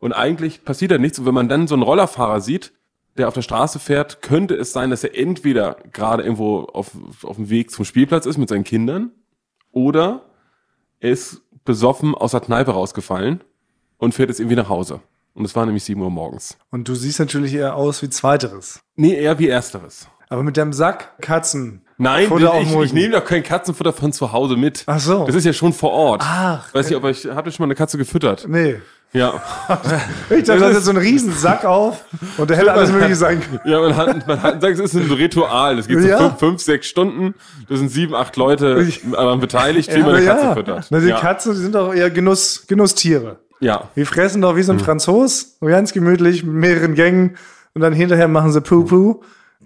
[0.00, 1.18] Und eigentlich passiert da nichts.
[1.18, 2.72] Und wenn man dann so einen Rollerfahrer sieht,
[3.18, 6.92] der auf der Straße fährt, könnte es sein, dass er entweder gerade irgendwo auf,
[7.22, 9.10] auf dem Weg zum Spielplatz ist mit seinen Kindern
[9.72, 10.22] oder
[11.00, 13.42] er ist besoffen aus der Kneipe rausgefallen
[13.98, 15.00] und fährt jetzt irgendwie nach Hause.
[15.34, 16.56] Und es war nämlich 7 Uhr morgens.
[16.70, 18.80] Und du siehst natürlich eher aus wie Zweiteres.
[18.96, 20.08] Nee, eher wie ersteres.
[20.28, 21.82] Aber mit deinem Sack Katzen.
[21.96, 24.84] Nein, ich, ich nehme doch kein Katzenfutter von zu Hause mit.
[24.86, 25.24] Ach so.
[25.26, 26.22] Das ist ja schon vor Ort.
[26.24, 26.72] Ach.
[26.72, 28.46] Weiß nicht, ob ich, habt ihr schon mal eine Katze gefüttert?
[28.48, 28.80] Nee.
[29.12, 29.42] Ja.
[30.30, 32.04] Ich dachte, das ist so ein riesen Sack auf
[32.36, 33.60] und da hätte alles mögliche sein können.
[33.64, 35.78] Ja, man hat, man hat sagt, es ist ein Ritual.
[35.78, 36.18] Es geht so Ja.
[36.18, 37.34] fünf, fünf, sechs Stunden.
[37.68, 40.86] Da sind sieben, acht Leute daran beteiligt, wie man eine Katze füttert.
[40.90, 41.18] Na, die ja.
[41.18, 43.38] Katzen, die sind doch eher Genuss, Genusstiere.
[43.60, 43.84] ja.
[43.96, 47.36] Die fressen doch wie so ein Franzos, so ganz gemütlich mit mehreren Gängen
[47.74, 49.22] und dann hinterher machen sie Puh-Puh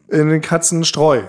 [0.09, 1.23] in den Katzenstreu.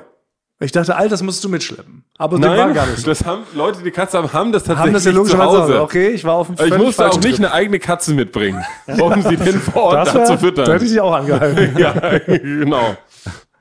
[0.63, 2.05] Ich dachte, all das musst du mitschleppen.
[2.17, 3.07] Aber das war Nein, gar nicht so.
[3.07, 5.81] das haben Leute, die Katze haben, haben das tatsächlich Haben das ja zu Hause.
[5.81, 9.35] Okay, ich war auf dem Ich musste auch nicht eine eigene Katze mitbringen, um sie
[9.35, 10.65] denn vor Ort Das da wär, zu füttern.
[10.65, 11.77] Da hätte ich dich auch angehalten.
[11.77, 11.93] ja,
[12.27, 12.95] genau.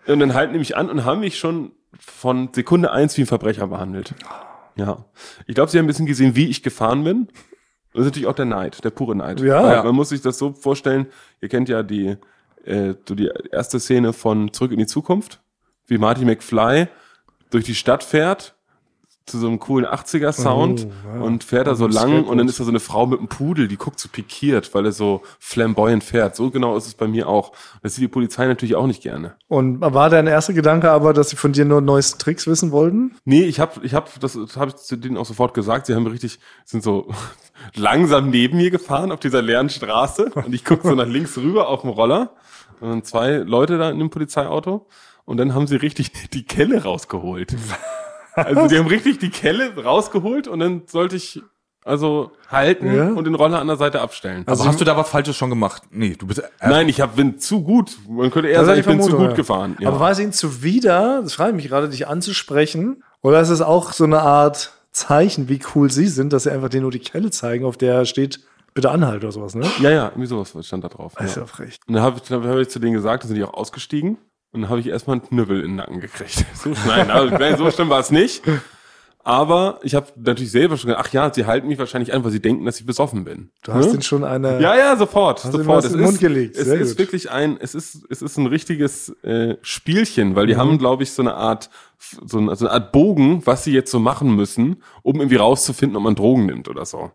[0.07, 3.27] Und dann halten die mich an und haben mich schon von Sekunde eins wie ein
[3.27, 4.15] Verbrecher behandelt.
[4.77, 5.05] Ja.
[5.47, 7.29] Ich glaube, sie haben ein bisschen gesehen, wie ich gefahren bin.
[7.93, 9.41] Das ist natürlich auch der Neid, der pure Neid.
[9.41, 9.63] Ja.
[9.63, 11.07] Weil Man muss sich das so vorstellen,
[11.41, 12.17] ihr kennt ja die,
[12.65, 15.42] äh, so die erste Szene von Zurück in die Zukunft,
[15.93, 16.89] wie Marty McFly
[17.51, 18.55] durch die Stadt fährt
[19.25, 21.21] zu so einem coolen 80er-Sound Oh, ja.
[21.23, 23.69] und fährt da so lang und dann ist da so eine Frau mit einem Pudel,
[23.69, 26.35] die guckt so pikiert, weil er so flamboyant fährt.
[26.35, 27.53] So genau ist es bei mir auch.
[27.85, 29.37] Das sieht die Polizei natürlich auch nicht gerne.
[29.47, 33.15] Und war dein erster Gedanke aber, dass sie von dir nur neueste Tricks wissen wollten?
[33.25, 35.87] Nee, ich habe, ich hab, das habe ich zu denen auch sofort gesagt.
[35.87, 37.07] Sie haben richtig, sind so
[37.77, 41.69] langsam neben mir gefahren auf dieser leeren Straße und ich gucke so nach links rüber
[41.69, 42.33] auf dem Roller.
[42.81, 44.89] Und dann zwei Leute da in dem Polizeiauto
[45.25, 47.55] und dann haben sie richtig die Kelle rausgeholt.
[48.35, 51.43] Also die haben richtig die Kelle rausgeholt und dann sollte ich
[51.85, 53.09] also halten Ja.
[53.11, 54.45] und den Roller an der Seite abstellen.
[54.47, 55.83] Also hast du da was Falsches schon gemacht?
[55.91, 56.39] Nee, du bist.
[56.39, 57.99] äh, Nein, ich hab, bin zu gut.
[58.09, 59.33] Man könnte eher Das sagen, ich bin zu gut ja.
[59.33, 59.77] gefahren.
[59.81, 59.89] Ja.
[59.89, 63.03] Aber war es ihnen zuwider, das frage ich mich gerade, dich anzusprechen?
[63.21, 66.69] Oder ist es auch so eine Art Zeichen, wie cool sie sind, dass sie einfach
[66.69, 68.41] denen nur die Kelle zeigen, auf der steht,
[68.75, 69.67] bitte anhalten oder sowas, ne?
[69.81, 71.15] ja, ja, irgendwie sowas stand da drauf.
[71.17, 71.47] Das ist Ja.
[71.47, 71.79] frech.
[71.89, 74.19] Und dann habe ich, hab ich zu denen gesagt, dann sind die auch ausgestiegen.
[74.53, 76.45] Und dann habe ich erstmal einen Knüppel in den Nacken gekriegt.
[76.55, 78.43] So, nein, also, nein, so schlimm war es nicht.
[79.25, 82.33] Aber ich habe natürlich selber schon gedacht, ach ja, sie halten mich wahrscheinlich an, weil
[82.33, 83.51] sie denken, dass ich besoffen bin.
[83.63, 83.93] Du hast Ne?
[83.93, 84.61] den schon eine.
[84.61, 85.85] Ja, ja, sofort, sofort.
[85.85, 86.57] den Mund gelegt?
[86.57, 86.99] Es Sehr ist gut.
[86.99, 90.59] wirklich ein, es ist, es ist ein richtiges äh, Spielchen, weil die Mhm.
[90.59, 93.93] haben, glaube ich, so eine Art, so eine, so eine Art Bogen, was sie jetzt
[93.93, 97.13] so machen müssen, um irgendwie rauszufinden, ob man Drogen nimmt oder so.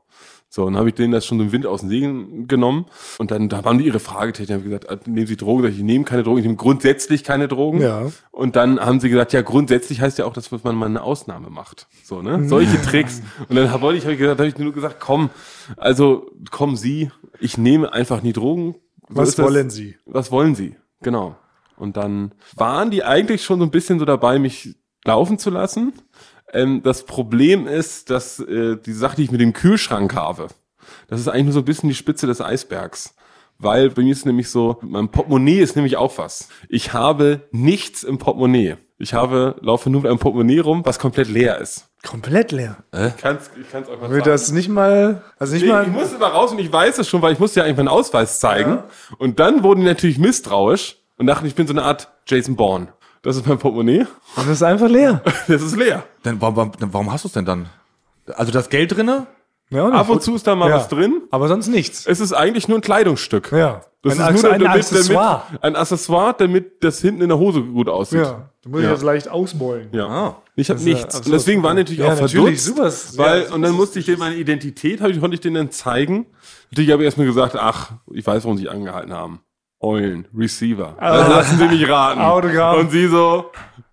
[0.58, 2.88] So, dann habe ich denen das schon so im Wind aus den Segeln genommen
[3.20, 5.62] und dann da waren die ihre Fragetechnik, haben gesagt, äh, nehmen Sie Drogen?
[5.62, 7.80] Sag Ich, ich nehme keine Drogen, ich nehme grundsätzlich keine Drogen.
[7.80, 8.08] Ja.
[8.32, 11.52] Und dann haben sie gesagt, ja, grundsätzlich heißt ja auch, dass man mal eine Ausnahme
[11.52, 11.86] macht.
[12.04, 12.50] So, ne?
[12.50, 13.22] Solche Tricks.
[13.48, 15.30] Und dann wollte ich, habe ich gesagt, habe ich nur gesagt, komm,
[15.78, 18.78] also kommen Sie, ich nehme einfach nie Drogen.
[19.10, 19.98] So Was wollen sie?
[20.08, 20.76] Was wollen Sie?
[21.04, 21.36] Genau.
[21.76, 25.94] Und dann waren die eigentlich schon so ein bisschen so dabei, mich laufen zu lassen.
[26.54, 30.48] Ähm, das Problem ist, dass äh, die Sache, die ich mit dem Kühlschrank habe,
[31.08, 33.14] das ist eigentlich nur so ein bisschen die Spitze des Eisbergs.
[33.60, 36.48] Weil bei mir ist nämlich so, mein Portemonnaie ist nämlich auch was.
[36.70, 38.76] Ich habe nichts im Portemonnaie.
[39.00, 41.88] Ich habe, laufe nur mit einem Portemonnaie rum, was komplett leer ist.
[42.06, 42.78] Komplett leer.
[42.94, 44.30] Ich kann's, ich kann's euch mal Will sagen.
[44.30, 45.84] das nicht mal, also nicht Nee, mal.
[45.84, 47.88] ich musste mal raus und ich weiß es schon, weil ich musste ja eigentlich meinen
[47.88, 48.84] Ausweis zeigen.
[49.18, 52.90] Und dann wurden die natürlich misstrauisch und dachten, ich bin so eine Art Jason Bourne.
[53.28, 54.06] Das ist mein Portemonnaie.
[54.38, 55.22] das ist einfach leer.
[55.50, 56.04] Das ist leer.
[56.24, 57.68] Dann, warum, warum, dann warum hast du es denn dann?
[58.36, 59.28] Also das Geld drinne?
[59.70, 60.78] Ja, und Ab und zu ist da mal Ja.
[60.78, 61.24] was drin.
[61.30, 62.06] Aber sonst nichts.
[62.08, 63.52] Es ist eigentlich nur ein Kleidungsstück.
[63.52, 63.82] Ja.
[64.02, 65.44] Das ein, ist nur ein damit, Accessoire.
[65.48, 68.22] Damit, ein Accessoire, damit das hinten in der Hose gut aussieht.
[68.22, 68.50] ja.
[68.62, 68.92] Du musst Ja.
[68.92, 69.90] das leicht ausbeulen.
[69.92, 70.08] Ja.
[70.08, 70.36] Ah.
[70.56, 71.16] Ich habe Das ist ja nichts.
[71.18, 73.08] Und deswegen waren die natürlich Ja, auch natürlich, verdutzt.
[73.14, 73.24] super.
[73.26, 75.72] Weil, Ja, und dann musste ich denen meine Identität, hab ich, konnte ich denen dann
[75.72, 76.28] zeigen.
[76.72, 79.42] Natürlich habe ich erstmal gesagt, ach, ich weiß, warum sie angehalten haben.
[79.80, 80.96] Eulen, Receiver.
[81.00, 82.20] Dann lassen sie mich raten.
[82.22, 82.80] Autogramm.
[82.80, 83.52] Und sie so,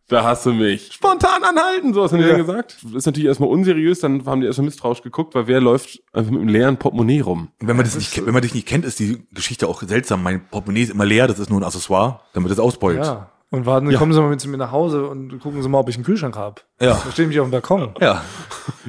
[0.08, 0.92] da hast du mich.
[0.92, 2.30] Spontan anhalten, so was haben die Ja.
[2.36, 2.76] dann gesagt.
[2.82, 6.30] Das ist natürlich erstmal unseriös, dann haben die erstmal misstrauisch geguckt, weil wer läuft einfach
[6.30, 7.48] mit einem leeren Portemonnaie rum?
[7.60, 10.22] Wenn man, das nicht, wenn man dich nicht kennt, ist die Geschichte auch seltsam.
[10.22, 12.98] Mein Portemonnaie ist immer leer, das ist nur ein Accessoire, damit es ausbeult.
[13.04, 13.30] Ja.
[13.50, 15.88] Und warten, kommen Sie mal mit zu mir nach Hause und gucken Sie mal, ob
[15.88, 16.62] ich einen Kühlschrank habe.
[16.80, 17.00] Ja.
[17.04, 17.90] Da stehe ich auf dem Balkon.
[18.00, 18.22] Ja.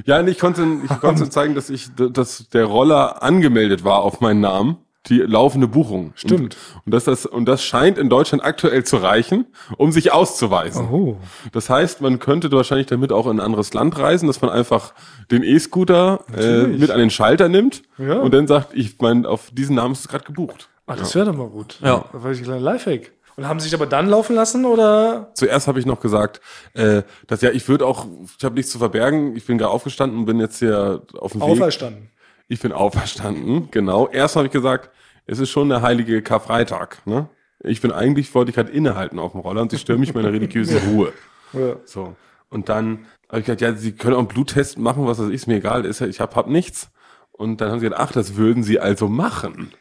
[0.05, 4.21] Ja, und ich konnte, ich konnte zeigen, dass ich, dass der Roller angemeldet war auf
[4.21, 4.77] meinen Namen.
[5.07, 6.13] Die laufende Buchung.
[6.15, 6.55] Stimmt.
[6.75, 9.45] Und, und, dass das, und das scheint in Deutschland aktuell zu reichen,
[9.77, 10.89] um sich auszuweisen.
[10.89, 11.17] Oh.
[11.51, 14.93] Das heißt, man könnte wahrscheinlich damit auch in ein anderes Land reisen, dass man einfach
[15.31, 18.19] den E-Scooter äh, mit an den Schalter nimmt Ja.
[18.19, 20.69] und dann sagt, ich mein, auf diesen Namen ist es gerade gebucht.
[20.87, 21.77] Ah, das wäre doch mal gut.
[21.83, 22.05] Ja.
[22.11, 23.11] Das war ich ein kleiner Lifehack.
[23.37, 25.29] Und haben Sie sich aber dann laufen lassen oder?
[25.33, 26.39] Zuerst habe ich noch gesagt,
[26.73, 28.05] äh, dass ja, ich würde auch,
[28.37, 31.41] ich habe nichts zu verbergen, ich bin gerade aufgestanden und bin jetzt hier auf dem
[31.41, 31.49] Weg.
[31.49, 32.09] Auferstanden.
[32.47, 34.07] Ich bin auferstanden, genau.
[34.09, 34.89] Erst habe ich gesagt,
[35.25, 37.01] es ist schon der heilige Karfreitag.
[37.05, 37.27] Ne?
[37.63, 40.31] Ich bin eigentlich, wollte ich gerade innehalten auf dem Roller und sie stören mich meiner
[40.31, 41.13] religiösen Ruhe.
[41.53, 41.77] Ja.
[41.85, 42.15] So.
[42.49, 45.47] Und dann habe ich gesagt, ja, sie können auch einen Bluttest machen, was das ist,
[45.47, 46.89] mir egal, ist ja, ich habe hab nichts.
[47.31, 49.71] Und dann haben sie gesagt, ach, das würden sie also machen.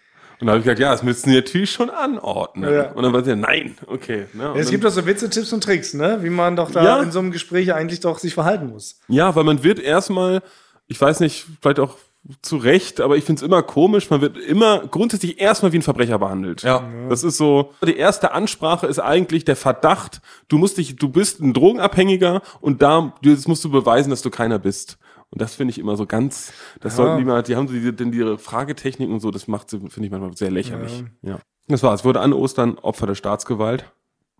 [0.41, 2.73] Und da habe ich gesagt, ja, das müssen Sie natürlich schon anordnen.
[2.73, 2.91] Ja.
[2.93, 4.25] Und dann war sie, ja, nein, okay.
[4.33, 4.51] Ne?
[4.51, 6.19] Und Es dann- gibt doch so Witze, Tipps und Tricks, ne?
[6.23, 7.03] Wie man doch da Ja.
[7.03, 8.99] in so einem Gespräch eigentlich doch sich verhalten muss.
[9.07, 10.43] Ja, weil man wird erstmal,
[10.89, 11.97] ich weiß nicht, vielleicht auch
[12.41, 15.83] zu Recht, aber ich finde es immer komisch, man wird immer grundsätzlich erstmal wie ein
[15.83, 16.63] Verbrecher behandelt.
[16.63, 16.89] Ja.
[17.09, 21.41] Das ist so, die erste Ansprache ist eigentlich der Verdacht, du musst dich, du bist
[21.41, 24.99] ein Drogenabhängiger und da jetzt musst du beweisen, dass du keiner bist.
[25.31, 27.93] Und das finde ich immer so ganz, das sollten die mal, die haben so diese,
[27.93, 31.05] denn ihre Fragetechnik und so, das macht sie, finde ich manchmal sehr lächerlich.
[31.23, 31.41] Ja.
[31.67, 32.01] Das war's.
[32.01, 33.85] Ich wurde an Ostern Opfer der Staatsgewalt.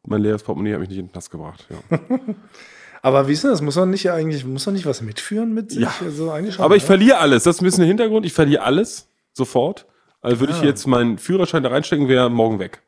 [0.07, 1.67] Mein leeres Portemonnaie hat mich nicht in den Knast gebracht.
[1.71, 1.99] Ja.
[3.05, 3.61] Aber wie ist denn das?
[3.61, 5.83] Muss man nicht eigentlich, muss man nicht was mitführen mit sich?
[5.83, 5.95] Ja.
[6.03, 6.87] Also eigentlich schon, Aber ich ne?
[6.87, 7.43] verliere alles.
[7.45, 8.25] Das ist ein bisschen der Hintergrund.
[8.25, 9.85] Ich verliere alles sofort.
[10.23, 12.81] Also würde ich jetzt meinen Führerschein da reinstecken, wäre morgen weg.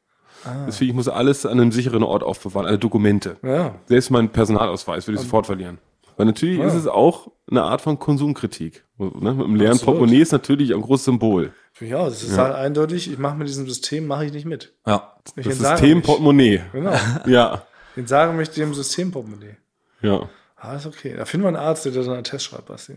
[0.67, 3.37] Deswegen, ich muss alles an einem sicheren Ort aufbewahren, alle Dokumente.
[3.43, 3.75] Ja.
[3.85, 5.77] Selbst mein Personalausweis würde ich sofort verlieren.
[6.17, 8.85] Weil natürlich ist es auch eine Art von Konsumkritik.
[8.97, 9.35] Ne?
[9.35, 9.79] Mit einem leeren.
[9.79, 11.53] Portemonnaie ist natürlich ein großes Symbol.
[11.79, 14.73] Ja, das ist halt eindeutig, ich mache mit diesem System, mache ich nicht mit.
[14.87, 15.13] Ja.
[15.37, 16.01] Ich Das System.
[16.01, 16.63] Portemonnaie.
[16.73, 16.95] Genau.
[17.27, 17.67] Ja.
[17.97, 19.57] Den sagen möchte dem Systemportemonnaie.
[20.03, 20.29] Ja.
[20.57, 21.15] Ah, ist okay.
[21.17, 22.95] Da finden wir einen Arzt, der da so einen Test schreibt, Basti.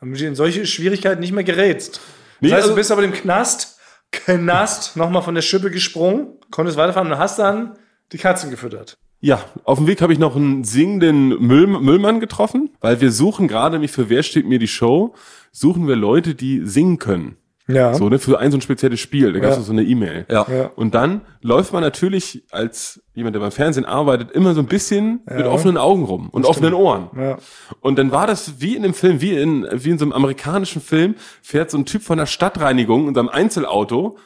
[0.00, 1.96] Damit du in solche Schwierigkeiten nicht mehr gerätst.
[1.96, 2.00] Das
[2.40, 3.78] Nee, heißt, also- du bist aber dem Knast,
[4.10, 7.78] Knast, nochmal von der Schippe gesprungen, konntest weiterfahren und hast dann
[8.12, 8.96] die Katzen gefüttert.
[9.20, 13.46] Ja, auf dem Weg habe ich noch einen singenden Müll, Müllmann getroffen, weil wir suchen
[13.46, 15.14] gerade nämlich für Wer steht mir die Show,
[15.52, 17.36] suchen wir Leute, die singen können.
[17.68, 17.94] Ja.
[17.94, 19.32] So, ne, für ein so ein spezielles Spiel.
[19.32, 19.62] Da gab es Ja.
[19.62, 20.26] so eine E-Mail.
[20.30, 20.46] Ja.
[20.50, 20.70] Ja.
[20.74, 25.20] Und dann läuft man natürlich als jemand, der beim Fernsehen arbeitet, immer so ein bisschen
[25.30, 27.08] mit offenen Augen rum und offenen Ohren.
[27.16, 27.38] Ja.
[27.80, 30.82] Und dann war das wie in einem Film, wie in, wie in so einem amerikanischen
[30.82, 34.18] Film, fährt so ein Typ von der Stadtreinigung in seinem Einzelauto,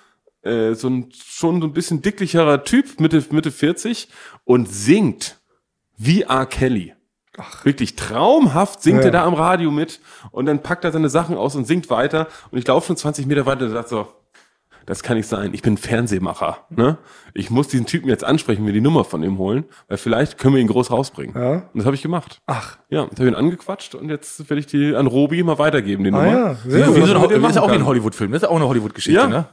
[0.43, 4.09] äh, so ein schon so ein bisschen dicklicherer Typ, Mitte, Mitte 40,
[4.45, 5.39] und singt
[5.99, 6.47] wie R.
[6.47, 6.95] Kelly.
[7.65, 9.07] Wirklich traumhaft singt Ja.
[9.07, 12.29] er da am Radio mit und dann packt er seine Sachen aus und singt weiter.
[12.51, 14.09] Und ich laufe schon 20 Meter weiter und sagt so,
[14.87, 15.51] das kann nicht sein.
[15.53, 16.59] Ich bin Fernsehmacher.
[16.71, 16.97] Ne?
[17.35, 20.55] Ich muss diesen Typen jetzt ansprechen, mir die Nummer von ihm holen, weil vielleicht können
[20.55, 21.35] wir ihn groß rausbringen.
[21.35, 21.51] Ja.
[21.55, 22.41] Und das habe ich gemacht.
[22.47, 22.79] Ach.
[22.89, 26.05] Ja, jetzt habe ich ihn angequatscht und jetzt werde ich die an Robi mal weitergeben,
[26.05, 26.27] die Ah Nummer.
[26.31, 27.09] ja, sehr Wie gut.
[27.09, 27.85] so man mit dem ein, ist ja auch wie ein.
[27.85, 28.31] Hollywood-Film.
[28.31, 29.27] Das ist auch eine Hollywood-Geschichte, Ja.
[29.27, 29.45] ne?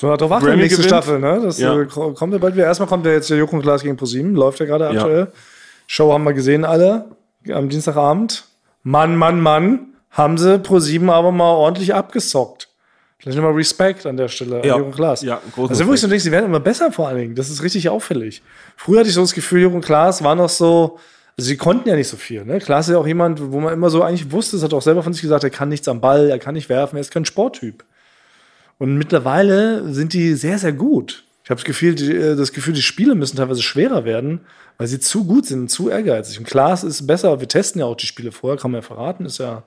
[0.00, 0.86] Warten wir Grammy nächste gewinnt.
[0.88, 1.40] Staffel, ne?
[1.42, 1.78] Das Ja.
[1.78, 2.64] äh, kommt ja bald wieder.
[2.64, 4.90] Erstmal kommt ja jetzt der Joko und Klaas gegen ProSieben, läuft ja gerade Ja.
[4.92, 5.32] aktuell.
[5.88, 7.04] Show haben wir gesehen alle
[7.52, 8.44] am Dienstagabend.
[8.82, 12.68] Mann, Mann, Mann, haben sie ProSieben aber mal ordentlich abgesockt.
[13.18, 14.76] Vielleicht nochmal Respekt an der Stelle Ja.
[14.76, 15.20] an und Klaas.
[15.22, 16.12] Ja, großen Also wirklich so Respekt.
[16.12, 17.34] denkst, sie werden immer besser vor allen Dingen.
[17.34, 18.42] Das ist richtig auffällig.
[18.76, 20.98] Früher hatte ich so das Gefühl, und Klaas war noch so,
[21.36, 22.44] also sie konnten ja nicht so viel.
[22.46, 22.58] Ne?
[22.60, 25.02] Klaas ist ja auch jemand, wo man immer so eigentlich wusste, das hat auch selber
[25.02, 27.26] von sich gesagt, er kann nichts am Ball, er kann nicht werfen, er ist kein
[27.26, 27.84] Sporttyp.
[28.78, 31.24] Und mittlerweile sind die sehr, sehr gut.
[31.50, 34.42] Ich habe das Gefühl, die, äh, das Gefühl, die Spiele müssen teilweise schwerer werden,
[34.78, 36.38] weil sie zu gut sind, zu ehrgeizig.
[36.38, 37.40] Und Klaas ist besser.
[37.40, 39.26] Wir testen ja auch die Spiele vorher, kann man ja verraten.
[39.26, 39.64] Ist ja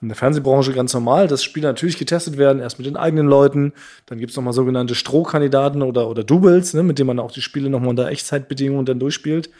[0.00, 3.74] in der Fernsehbranche ganz normal, dass Spiele natürlich getestet werden, erst mit den eigenen Leuten.
[4.06, 7.42] Dann gibt's noch nochmal sogenannte Strohkandidaten oder, oder Doubles, ne, mit denen man auch die
[7.42, 9.50] Spiele nochmal unter Echtzeitbedingungen dann durchspielt.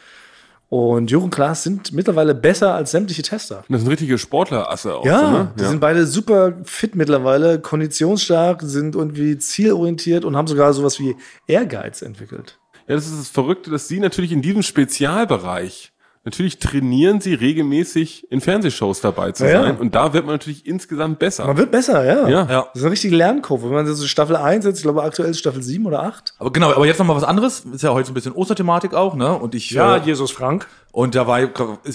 [0.69, 3.63] Und Jürgen Klaas sind mittlerweile besser als sämtliche Tester.
[3.69, 5.05] Das sind richtige Sportlerasse auch.
[5.05, 5.53] Ja, so, ne?
[5.57, 11.15] die sind beide super fit mittlerweile, konditionsstark, sind irgendwie zielorientiert und haben sogar sowas wie
[11.47, 12.59] Ehrgeiz entwickelt.
[12.87, 15.93] Ja, das ist das Verrückte, dass sie natürlich in diesem Spezialbereich,
[16.27, 19.61] natürlich trainieren sie regelmäßig in Fernsehshows dabei zu Ja, ja.
[19.63, 19.77] sein.
[19.77, 21.47] Und da wird man natürlich insgesamt besser.
[21.47, 22.27] Man wird besser, ja.
[22.27, 22.45] Ja.
[22.49, 22.61] Ja.
[22.63, 23.67] Das ist eine richtige Lernkurve.
[23.69, 26.35] Wenn man so Staffel 1 jetzt, ich glaube aktuell ist Staffel 7 oder 8.
[26.37, 27.61] Aber genau, aber jetzt noch mal was anderes.
[27.61, 29.33] Ist ja heute so ein bisschen Osterthematik auch, ne?
[29.33, 30.67] Und ich äh, Jesus Frank.
[30.91, 31.39] und da war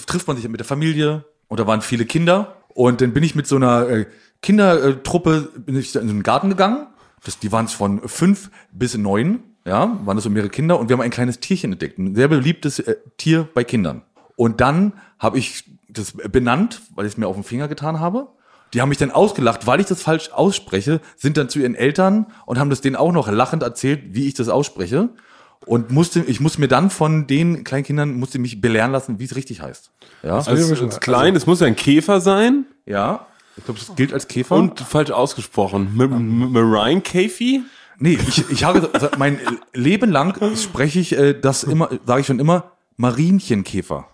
[0.06, 3.34] trifft man sich mit der Familie und da waren viele Kinder und dann bin ich
[3.34, 4.06] mit so einer äh,
[4.40, 6.86] Kindertruppe bin ich in den Garten gegangen.
[7.24, 10.88] Das, die waren es von fünf bis neun, ja, waren das so mehrere Kinder und
[10.88, 14.02] wir haben ein kleines Tierchen entdeckt, ein sehr beliebtes äh, Tier bei Kindern.
[14.36, 18.28] Und dann habe ich das benannt, weil ich es mir auf den Finger getan habe.
[18.72, 22.26] Die haben mich dann ausgelacht, weil ich das falsch ausspreche, sind dann zu ihren Eltern
[22.46, 25.10] und haben das denen auch noch lachend erzählt, wie ich das ausspreche.
[25.66, 29.36] Und musste, ich musste mir dann von den Kleinkindern, musste mich belehren lassen, wie es
[29.36, 29.90] richtig heißt.
[30.22, 33.26] Ja, als, als klein, es muss ja ein Käfer sein ja.
[33.56, 34.56] Ich glaube, das gilt als Käfer.
[34.56, 35.90] und falsch ausgesprochen.
[35.94, 37.62] Marine Käfi?
[37.98, 39.38] nee, ich, ich habe mein
[39.74, 44.08] Leben lang spreche ich äh, das immer, sage ich schon immer, Marienchenkäfer.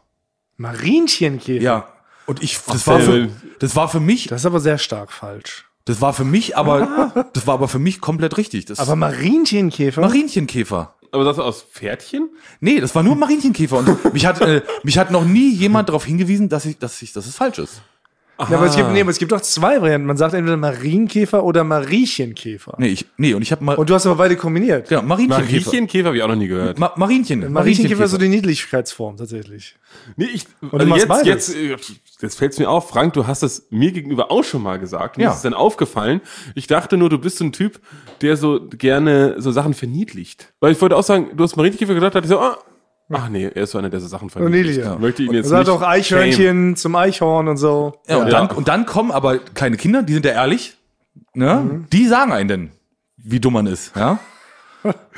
[0.58, 1.62] Marienchenkäfer.
[1.62, 1.88] Ja.
[2.26, 5.64] Und ich, das war für, das war für mich, Das ist aber sehr stark falsch.
[5.86, 8.66] das war für mich, aber, das war aber für mich komplett richtig.
[8.66, 10.02] Das Aber Marienchenkäfer?
[10.02, 10.94] Marienchenkäfer.
[11.10, 12.28] Aber das aus Pferdchen?
[12.60, 13.78] Nee, das war nur Marienchenkäfer.
[13.78, 17.14] Und mich hat, äh, mich hat noch nie jemand darauf hingewiesen, dass ich, dass ich,
[17.14, 17.80] dass es falsch ist.
[18.38, 20.06] Ja, aber es gibt, nee, aber es gibt doch zwei Varianten.
[20.06, 22.76] Man sagt entweder Marienkäfer oder Mariechenkäfer.
[22.78, 23.74] Nee, ich, nee, und ich habe mal.
[23.74, 24.90] Und du hast aber beide kombiniert.
[24.90, 25.50] ja, Marienchenkäfer.
[25.66, 26.78] Mariechenkäfer habe ich auch noch nie gehört.
[26.78, 27.52] Ma Marienchen.
[27.52, 29.74] Mariechenkäfer ist so die Niedlichkeitsform tatsächlich.
[30.16, 31.26] Nee, ich, du also machst jetzt, beides.
[31.26, 31.76] jetzt, äh,
[32.20, 35.16] jetzt fällt es mir auf, Frank, du hast es mir gegenüber auch schon mal gesagt.
[35.16, 35.30] Mir Ja.
[35.30, 36.20] ist es dann aufgefallen.
[36.54, 37.80] Ich dachte nur, du bist so ein Typ,
[38.20, 40.52] der so gerne so Sachen verniedlicht.
[40.60, 42.58] Weil ich wollte auch sagen, du hast Marienkäfer gedacht, dachte ich so, ah,
[43.12, 44.94] ach nee, er ist so einer, der so Sachen niedlich, ja.
[44.94, 47.94] Ich möchte ihn jetzt Sagt nicht auch Eichhörnchen zum Eichhorn und so.
[48.08, 48.46] Ja, und, Ja.
[48.46, 50.76] Dann, und dann kommen aber kleine Kinder, die sind ja ehrlich,
[51.34, 51.84] ne?
[51.92, 52.70] Die sagen einen denn,
[53.16, 54.18] wie dumm man ist, ja?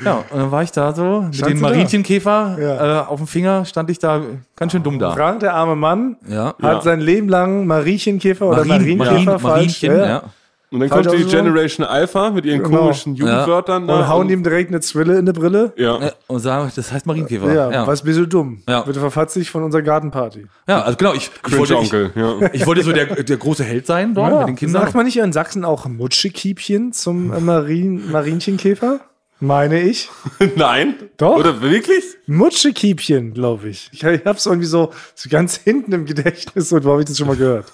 [0.03, 1.49] Ja, und dann war ich da so, mit da?
[1.55, 3.01] Marienchenkäfer Ja.
[3.03, 4.21] äh, auf dem Finger, stand ich da
[4.55, 5.11] ganz schön dumm da.
[5.11, 6.47] Frank, der arme Mann, Ja.
[6.47, 6.81] hat Ja.
[6.81, 9.83] sein Leben lang Mariechenkäfer oder Marien, Marienkäfer Marien, falsch.
[9.83, 10.23] Marienchen, ja.
[10.71, 10.75] Ja.
[10.75, 11.25] Und dann Falsch kommt die?
[11.25, 12.77] Generation Alpha mit ihren Genau.
[12.79, 13.87] komischen Jugendwörtern.
[13.87, 15.73] da Und hauen ihm direkt eine Zwille in die Brille.
[15.75, 15.99] Ja.
[16.01, 17.53] Ja, Und sagen, das heißt Marienkäfer.
[17.53, 18.61] Ja, Ja, was bist du dumm?
[18.67, 18.81] Ja.
[18.81, 20.47] Bitte verfatzt dich von unserer Gartenparty.
[20.67, 22.11] ja also genau, ich, ich, wollte, ich, Cringe-Onkel,
[22.41, 22.49] ja.
[22.53, 24.81] ich wollte so der, der große Held sein dort mit den Kindern.
[24.83, 29.01] Sagt man nicht in Sachsen auch Mutschekiebchen zum äh, Marien, Marienchenkäfer?
[29.41, 30.07] Meine ich.
[30.55, 30.95] Nein?
[31.17, 31.37] Doch.
[31.37, 32.03] Oder wirklich?
[32.27, 33.89] Mutschekiebchen, glaube ich.
[33.91, 34.03] ich.
[34.03, 37.27] Ich hab's irgendwie so, so ganz hinten im Gedächtnis und wo habe ich das schon
[37.27, 37.65] mal gehört?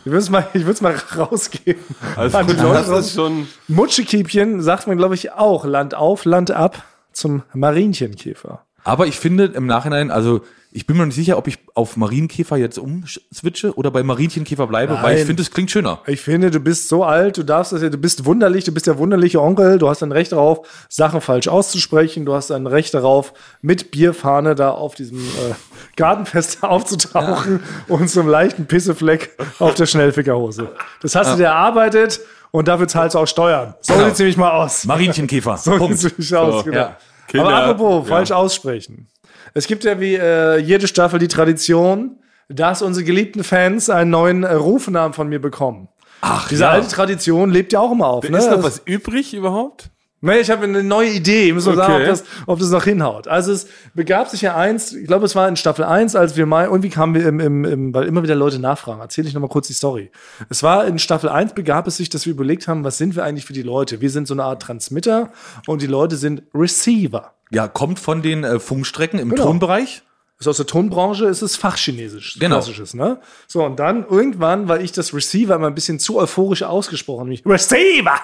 [0.00, 1.82] Ich würde es mal, ich würd's mal rausgeben.
[2.16, 3.46] Also An die das ist schon.
[3.68, 8.64] Mutschekiebchen sagt man, glaube ich, auch Land auf, Land ab zum Marienchenkäfer.
[8.82, 10.42] Aber ich finde im Nachhinein, also
[10.76, 14.94] ich bin mir nicht sicher, ob ich auf Marienkäfer jetzt umswitche oder bei Marienchenkäfer bleibe,
[15.02, 15.26] weil ich Nein.
[15.28, 16.00] finde, es klingt schöner.
[16.08, 18.88] Ich finde, du bist so alt, du darfst das ja, du bist wunderlich, du bist
[18.88, 22.92] der wunderliche Onkel, du hast ein Recht darauf, Sachen falsch auszusprechen, du hast ein Recht
[22.92, 25.54] darauf, mit Bierfahne da auf diesem äh,
[25.96, 30.72] Gartenfest aufzutauchen und zum leichten Pissefleck auf der Schnellfickerhose.
[31.02, 32.18] Das hast du dir erarbeitet
[32.50, 33.74] und dafür zahlst du auch Steuern.
[33.80, 34.06] So Genau.
[34.06, 34.84] sieht's nämlich mal aus.
[34.86, 35.56] Marienchenkäfer.
[35.56, 35.98] So Punkt.
[35.98, 36.76] sieht's nämlich aus, genau.
[36.76, 36.96] ja.
[37.28, 38.14] Kinder, Aber apropos, ja.
[38.16, 39.06] falsch aussprechen.
[39.54, 42.16] Es gibt ja wie äh, jede Staffel die Tradition,
[42.48, 45.88] dass unsere geliebten Fans einen neuen äh, Rufnamen von mir bekommen.
[46.20, 46.70] Ach, Diese ja.
[46.70, 48.28] alte Tradition lebt ja auch immer auf.
[48.28, 48.36] Ne?
[48.38, 49.90] Ist noch was übrig überhaupt?
[50.22, 51.48] Nee, ich habe eine neue Idee.
[51.48, 52.08] Ich muss mal sagen, ob Okay.
[52.08, 53.28] das, ob das noch hinhaut.
[53.28, 56.46] Also es begab sich ja eins, ich glaube, es war in Staffel 1, als wir
[56.46, 59.02] mal, irgendwie kamen wir im, im, im weil immer wieder Leute nachfragen.
[59.02, 60.10] Erzähle ich noch mal kurz die Story.
[60.48, 63.22] Es war in Staffel 1 begab es sich, dass wir überlegt haben, was sind wir
[63.24, 64.00] eigentlich für die Leute?
[64.00, 65.30] Wir sind so eine Art Transmitter
[65.66, 67.34] und die Leute sind Receiver.
[67.54, 69.44] Ja, kommt von den äh, Funkstrecken im Genau.
[69.44, 70.02] Tonbereich.
[70.40, 72.56] Ist aus der Tonbranche, ist es Fachchinesisch, Genau.
[72.56, 73.20] klassisches, ne?
[73.46, 77.50] So, und dann irgendwann, weil ich das Receiver immer ein bisschen zu euphorisch ausgesprochen habe,
[77.52, 78.18] Receiver,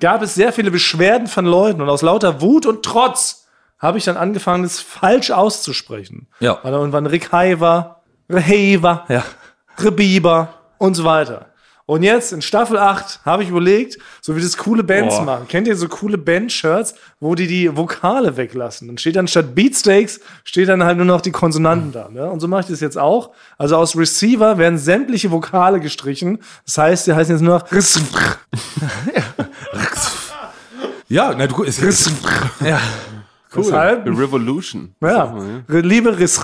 [0.00, 3.46] gab es sehr viele Beschwerden von Leuten und aus lauter Wut und Trotz
[3.78, 6.28] habe ich dann angefangen, es falsch auszusprechen.
[6.40, 6.58] Ja.
[6.62, 9.24] Weil da irgendwann Rick Heiver, Rehever, Ja.
[9.78, 11.46] Rebiber und so weiter.
[11.86, 15.24] Und jetzt in Staffel 8 habe ich überlegt, so wie das coole Bands Boah.
[15.24, 15.48] machen.
[15.48, 18.88] Kennt ihr so coole Band-Shirts, wo die die Vokale weglassen?
[18.88, 22.08] Dann steht dann statt Beatsteaks, steht dann halt nur noch die Konsonanten da.
[22.08, 22.26] Ne?
[22.30, 23.32] Und so mache ich das jetzt auch.
[23.58, 26.38] Also aus Receiver werden sämtliche Vokale gestrichen.
[26.64, 27.68] Das heißt, die heißen jetzt nur noch
[31.08, 32.10] Ja, na, du, es, es,
[32.64, 32.80] ja.
[33.54, 34.94] Deshalb, The Revolution.
[35.02, 35.36] ja,
[35.68, 36.40] liebe Riss.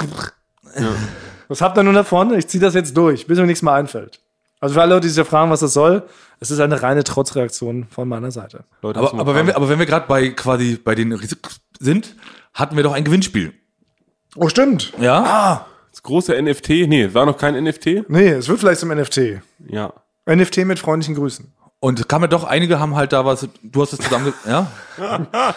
[1.49, 2.33] Was habt ihr nun davon?
[2.35, 4.20] Ich ziehe das jetzt durch, bis mir nichts mehr einfällt.
[4.61, 6.03] Also für alle Leute, die sich ja fragen, was das soll,
[6.39, 8.65] es ist eine reine Trotzreaktion von meiner Seite.
[8.83, 11.37] Leute, Aber, aber wenn wir, aber wenn wir gerade bei quasi bei den Ris-
[11.79, 12.15] sind,
[12.55, 13.55] hatten wir doch ein Gewinnspiel.
[14.37, 14.93] Oh, stimmt.
[15.01, 15.67] Ja.
[15.91, 18.09] das große NFT, nee, war noch kein NFT?
[18.09, 19.41] Nee, es wird vielleicht zum NFT.
[19.69, 19.93] Ja.
[20.29, 21.53] NFT mit freundlichen Grüßen.
[21.83, 24.67] Und kam ja doch, einige haben halt da was, du hast es zusammen, ja?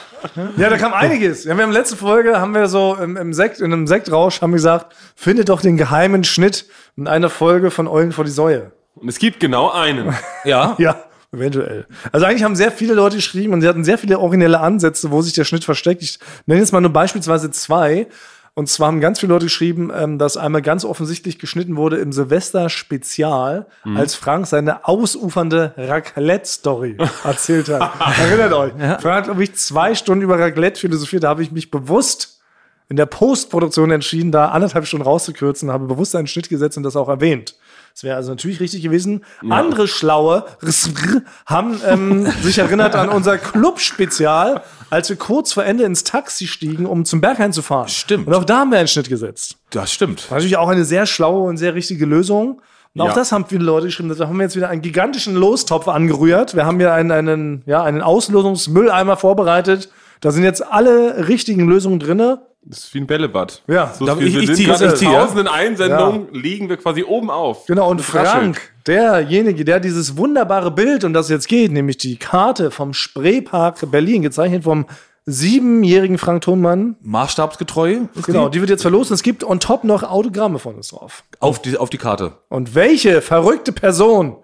[0.58, 1.44] Ja, da kam einiges.
[1.44, 4.52] Ja, wir haben letzte Folge, haben wir so im, im Sekt, in einem Sektrausch, haben
[4.52, 8.72] wir gesagt, findet doch den geheimen Schnitt in einer Folge von Eulen vor die Säue.
[8.96, 10.14] Und es gibt genau einen.
[10.46, 10.76] Ja.
[10.78, 11.88] Ja, eventuell.
[12.12, 15.22] Also eigentlich haben sehr viele Leute geschrieben und sie hatten sehr viele originelle Ansätze, wo
[15.22, 16.02] sich der Schnitt versteckt.
[16.02, 18.08] Ich nenne jetzt mal nur beispielsweise zwei.
[18.56, 22.12] Und zwar haben ganz viele Leute geschrieben, ähm, dass einmal ganz offensichtlich geschnitten wurde im
[22.14, 23.66] Silvester-Spezial,
[23.96, 27.92] als Frank seine ausufernde Raclette-Story erzählt hat.
[28.20, 28.74] Erinnert euch.
[28.74, 31.24] Frank hat, glaube ich, zwei Stunden über Raclette philosophiert.
[31.24, 32.42] Da habe ich mich bewusst
[32.90, 36.96] in der Postproduktion entschieden, da anderthalb Stunden rauszukürzen, habe bewusst einen Schnitt gesetzt und das
[36.96, 37.56] auch erwähnt.
[37.94, 39.24] Das wäre also natürlich richtig gewesen.
[39.48, 40.46] Andere Schlaue
[41.46, 46.88] haben ähm, sich erinnert an unser Club-Spezial, als wir kurz vor Ende ins Taxi stiegen,
[46.88, 47.88] um zum Berghain zu fahren.
[47.90, 48.26] Stimmt.
[48.28, 49.58] Und auch da haben wir einen Schnitt gesetzt.
[49.70, 50.30] Das stimmt.
[50.32, 52.62] War natürlich auch eine sehr schlaue und sehr richtige Lösung.
[52.96, 53.14] Und auch Ja.
[53.14, 54.14] das haben viele Leute geschrieben.
[54.16, 56.56] Da haben wir jetzt wieder einen gigantischen Lostopf angerührt.
[56.56, 59.90] Wir haben hier einen, einen, ja, einen Auslösungsmülleimer vorbereitet.
[60.22, 62.42] Da sind jetzt alle richtigen Lösungen drinne.
[62.66, 63.62] Das ist wie ein Bällebad.
[63.68, 63.94] Ja.
[63.98, 65.20] so Da- ich- wir ich sind gerade ich in zieh, ja.
[65.26, 67.66] tausenden Einsendungen, liegen wir quasi oben auf.
[67.66, 68.02] Genau, und.
[68.02, 73.92] Frank, derjenige, der dieses wunderbare Bild, und das jetzt geht, nämlich die Karte vom Spreepark
[73.92, 74.86] Berlin, gezeichnet vom
[75.26, 76.96] siebenjährigen Frank Thunmann.
[77.02, 78.54] Maßstabsgetreu ist Genau, die?
[78.58, 81.24] die wird jetzt verlost und es gibt on top noch Autogramme von uns drauf.
[81.40, 82.34] Auf, die, auf die Karte.
[82.50, 84.38] Und welche verrückte Person,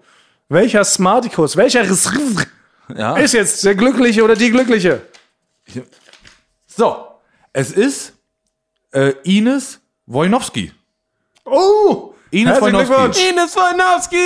[0.48, 1.84] welcher Smartikus, welcher
[2.96, 3.16] Ja.
[3.16, 5.02] ist jetzt der Glückliche oder die Glückliche?
[6.66, 6.96] So,
[7.52, 8.14] es ist
[8.92, 10.72] äh, Ines Wojnowski.
[11.44, 12.14] Oh!
[12.30, 13.28] Ines Wojnowski.
[13.30, 14.16] Ines Wojnowski!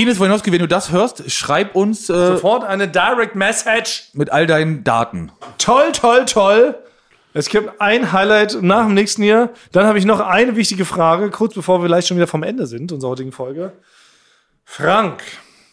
[0.00, 4.10] Ines Wojnowski, wenn du das hörst, schreib uns äh, Sofort eine Direct Message.
[4.14, 5.30] mit all deinen Daten.
[5.58, 6.78] Toll, toll, toll.
[7.34, 9.50] Es gibt ein Highlight nach dem nächsten Jahr.
[9.72, 12.66] Dann habe ich noch eine wichtige Frage, kurz bevor wir gleich schon wieder vom Ende
[12.66, 13.72] sind, unserer heutigen Folge.
[14.64, 15.22] Frank,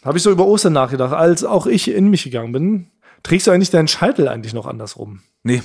[0.04, 2.90] habe ich so über Ostern nachgedacht, als auch ich in mich gegangen bin.
[3.22, 5.22] Trägst du eigentlich deinen Scheitel eigentlich noch andersrum?
[5.42, 5.62] Nee,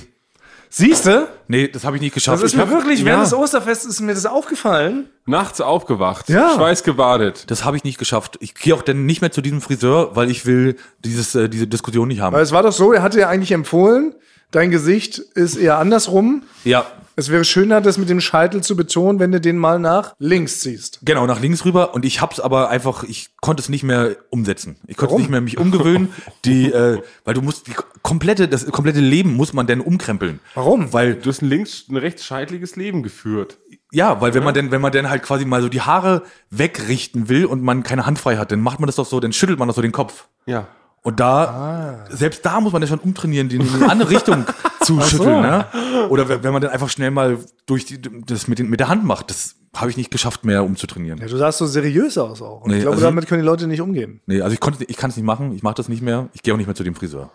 [0.74, 1.28] Siehst du?
[1.48, 2.38] nee, das habe ich nicht geschafft.
[2.38, 5.10] Das ist Ich mir hab- wirklich, während ja, des Osterfests ist mir das aufgefallen.
[5.26, 6.54] Nachts aufgewacht, Ja.
[6.54, 7.50] schweißgebadet.
[7.50, 8.38] Das habe ich nicht geschafft.
[8.40, 11.66] Ich gehe auch dann nicht mehr zu diesem Friseur, weil ich will dieses, äh, diese
[11.66, 12.34] Diskussion nicht haben.
[12.34, 14.14] Weil es war doch so, er hatte ja eigentlich empfohlen,
[14.50, 16.42] dein Gesicht ist eher andersrum.
[16.64, 20.14] Ja, Es wäre schöner, das mit dem Scheitel zu betonen, wenn du den mal nach
[20.18, 21.00] links ziehst.
[21.02, 21.94] genau, nach links rüber.
[21.94, 24.76] Und ich hab's aber einfach, ich konnte es nicht mehr umsetzen.
[24.86, 25.20] Ich konnte Warum?
[25.20, 26.08] es nicht mehr mich umgewöhnen.
[26.44, 30.40] Die, äh, weil du musst die komplette, das komplette Leben muss man dann umkrempeln.
[30.54, 30.92] Warum?
[30.92, 33.58] Weil Du hast ein links, ein rechts scheitliges Leben geführt.
[33.92, 37.28] Ja, weil wenn man denn, wenn man denn halt quasi mal so die Haare wegrichten
[37.28, 39.58] will und man keine Hand frei hat, dann macht man das doch so, dann schüttelt
[39.58, 40.28] man doch so den Kopf.
[40.46, 40.66] Ja.
[41.04, 44.44] Und da, selbst da muss man ja schon umtrainieren, die in eine andere Richtung
[44.82, 45.66] zu schütteln, ne?
[46.10, 49.04] Oder wenn man dann einfach schnell mal durch die, das mit, den, mit der Hand
[49.04, 51.18] macht, das habe ich nicht geschafft mehr umzutrainieren.
[51.20, 52.60] Ja, du sahst so seriös aus auch.
[52.62, 54.20] Und Nee, ich glaube, also- damit können die Leute nicht umgehen.
[54.26, 56.42] Nee, also ich konnte, ich kann es nicht machen, ich mache das nicht mehr, ich
[56.42, 57.30] gehe auch nicht mehr zu dem Friseur.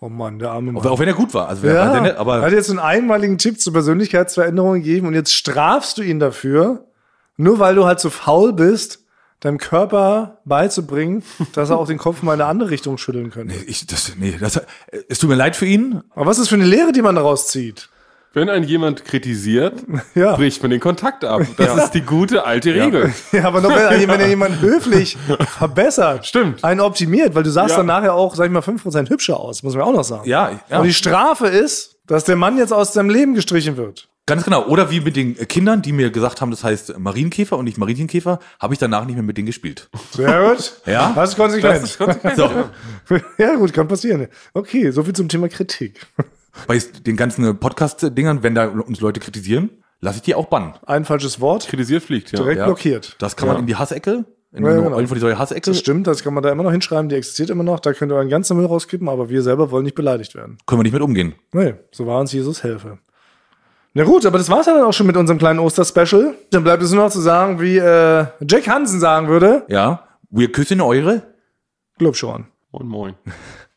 [0.00, 0.86] Oh Mann, der arme Mann.
[0.86, 2.78] Auch, auch wenn er gut war, also ja, der nett, er aber hat jetzt einen
[2.78, 6.84] einmaligen Tipp zur Persönlichkeitsveränderung gegeben und jetzt strafst du ihn dafür,
[7.36, 9.00] nur weil du halt so faul bist,
[9.40, 11.22] deinem Körper beizubringen,
[11.54, 13.54] dass er auch den Kopf mal in eine andere Richtung schütteln könnte.
[13.66, 14.60] ich, das, nee, das,
[15.08, 16.02] es tut mir leid für ihn.
[16.14, 17.88] Aber was ist für eine Lehre, die man daraus zieht?
[18.34, 19.74] Wenn ein jemand kritisiert,
[20.14, 20.36] Ja.
[20.36, 21.42] bricht man den Kontakt ab.
[21.56, 23.12] Das ist die gute alte Regel.
[23.32, 25.16] Ja, aber noch wenn, wenn er jemand höflich
[25.58, 26.62] verbessert, Stimmt.
[26.62, 27.78] einen optimiert, weil du sahst Ja.
[27.78, 30.28] dann nachher auch, sag ich mal, 5% hübscher aus, muss man auch noch sagen.
[30.28, 30.78] Ja, ja.
[30.78, 34.08] Und die Strafe ist, dass der Mann jetzt aus seinem Leben gestrichen wird.
[34.28, 34.66] Ganz genau.
[34.66, 38.38] Oder wie mit den Kindern, die mir gesagt haben, das heißt Marienkäfer und nicht Marienchenkäfer,
[38.60, 39.88] habe ich danach nicht mehr mit denen gespielt.
[40.12, 40.74] Sehr gut.
[40.84, 41.12] Ja.
[41.14, 41.82] Das ist konsequent.
[41.82, 42.36] Das ist konsequent.
[42.36, 42.48] So.
[43.38, 44.28] ja, gut, kann passieren.
[44.52, 46.06] Okay, soviel zum Thema Kritik.
[46.66, 49.70] Bei den ganzen Podcast-Dingern, wenn da uns Leute kritisieren,
[50.00, 50.74] lasse ich die auch bannen.
[50.86, 52.38] Ein falsches Wort, Kritisiert fliegt, ja.
[52.38, 52.66] direkt Ja.
[52.66, 53.16] blockiert.
[53.18, 54.90] Das kann man in die Hassecke, in Ja, genau.
[54.96, 57.50] Von die Säue Hassecke, Das stimmt, das kann man da immer noch hinschreiben, die existiert
[57.50, 60.34] immer noch, da könnt ihr einen ganzen Müll rauskippen, aber wir selber wollen nicht beleidigt
[60.34, 60.58] werden.
[60.66, 61.34] können wir nicht mit umgehen.
[61.52, 62.98] Nee, so war uns Jesus helfe.
[63.98, 66.36] Na gut, aber das war's ja dann auch schon mit unserem kleinen Osterspecial.
[66.52, 70.04] Dann bleibt es nur noch zu sagen, wie äh, Jack Hansen sagen würde, Ja.
[70.30, 71.22] Wir küssen eure.
[71.98, 72.46] glaub schon.
[72.70, 73.14] Moin, moin.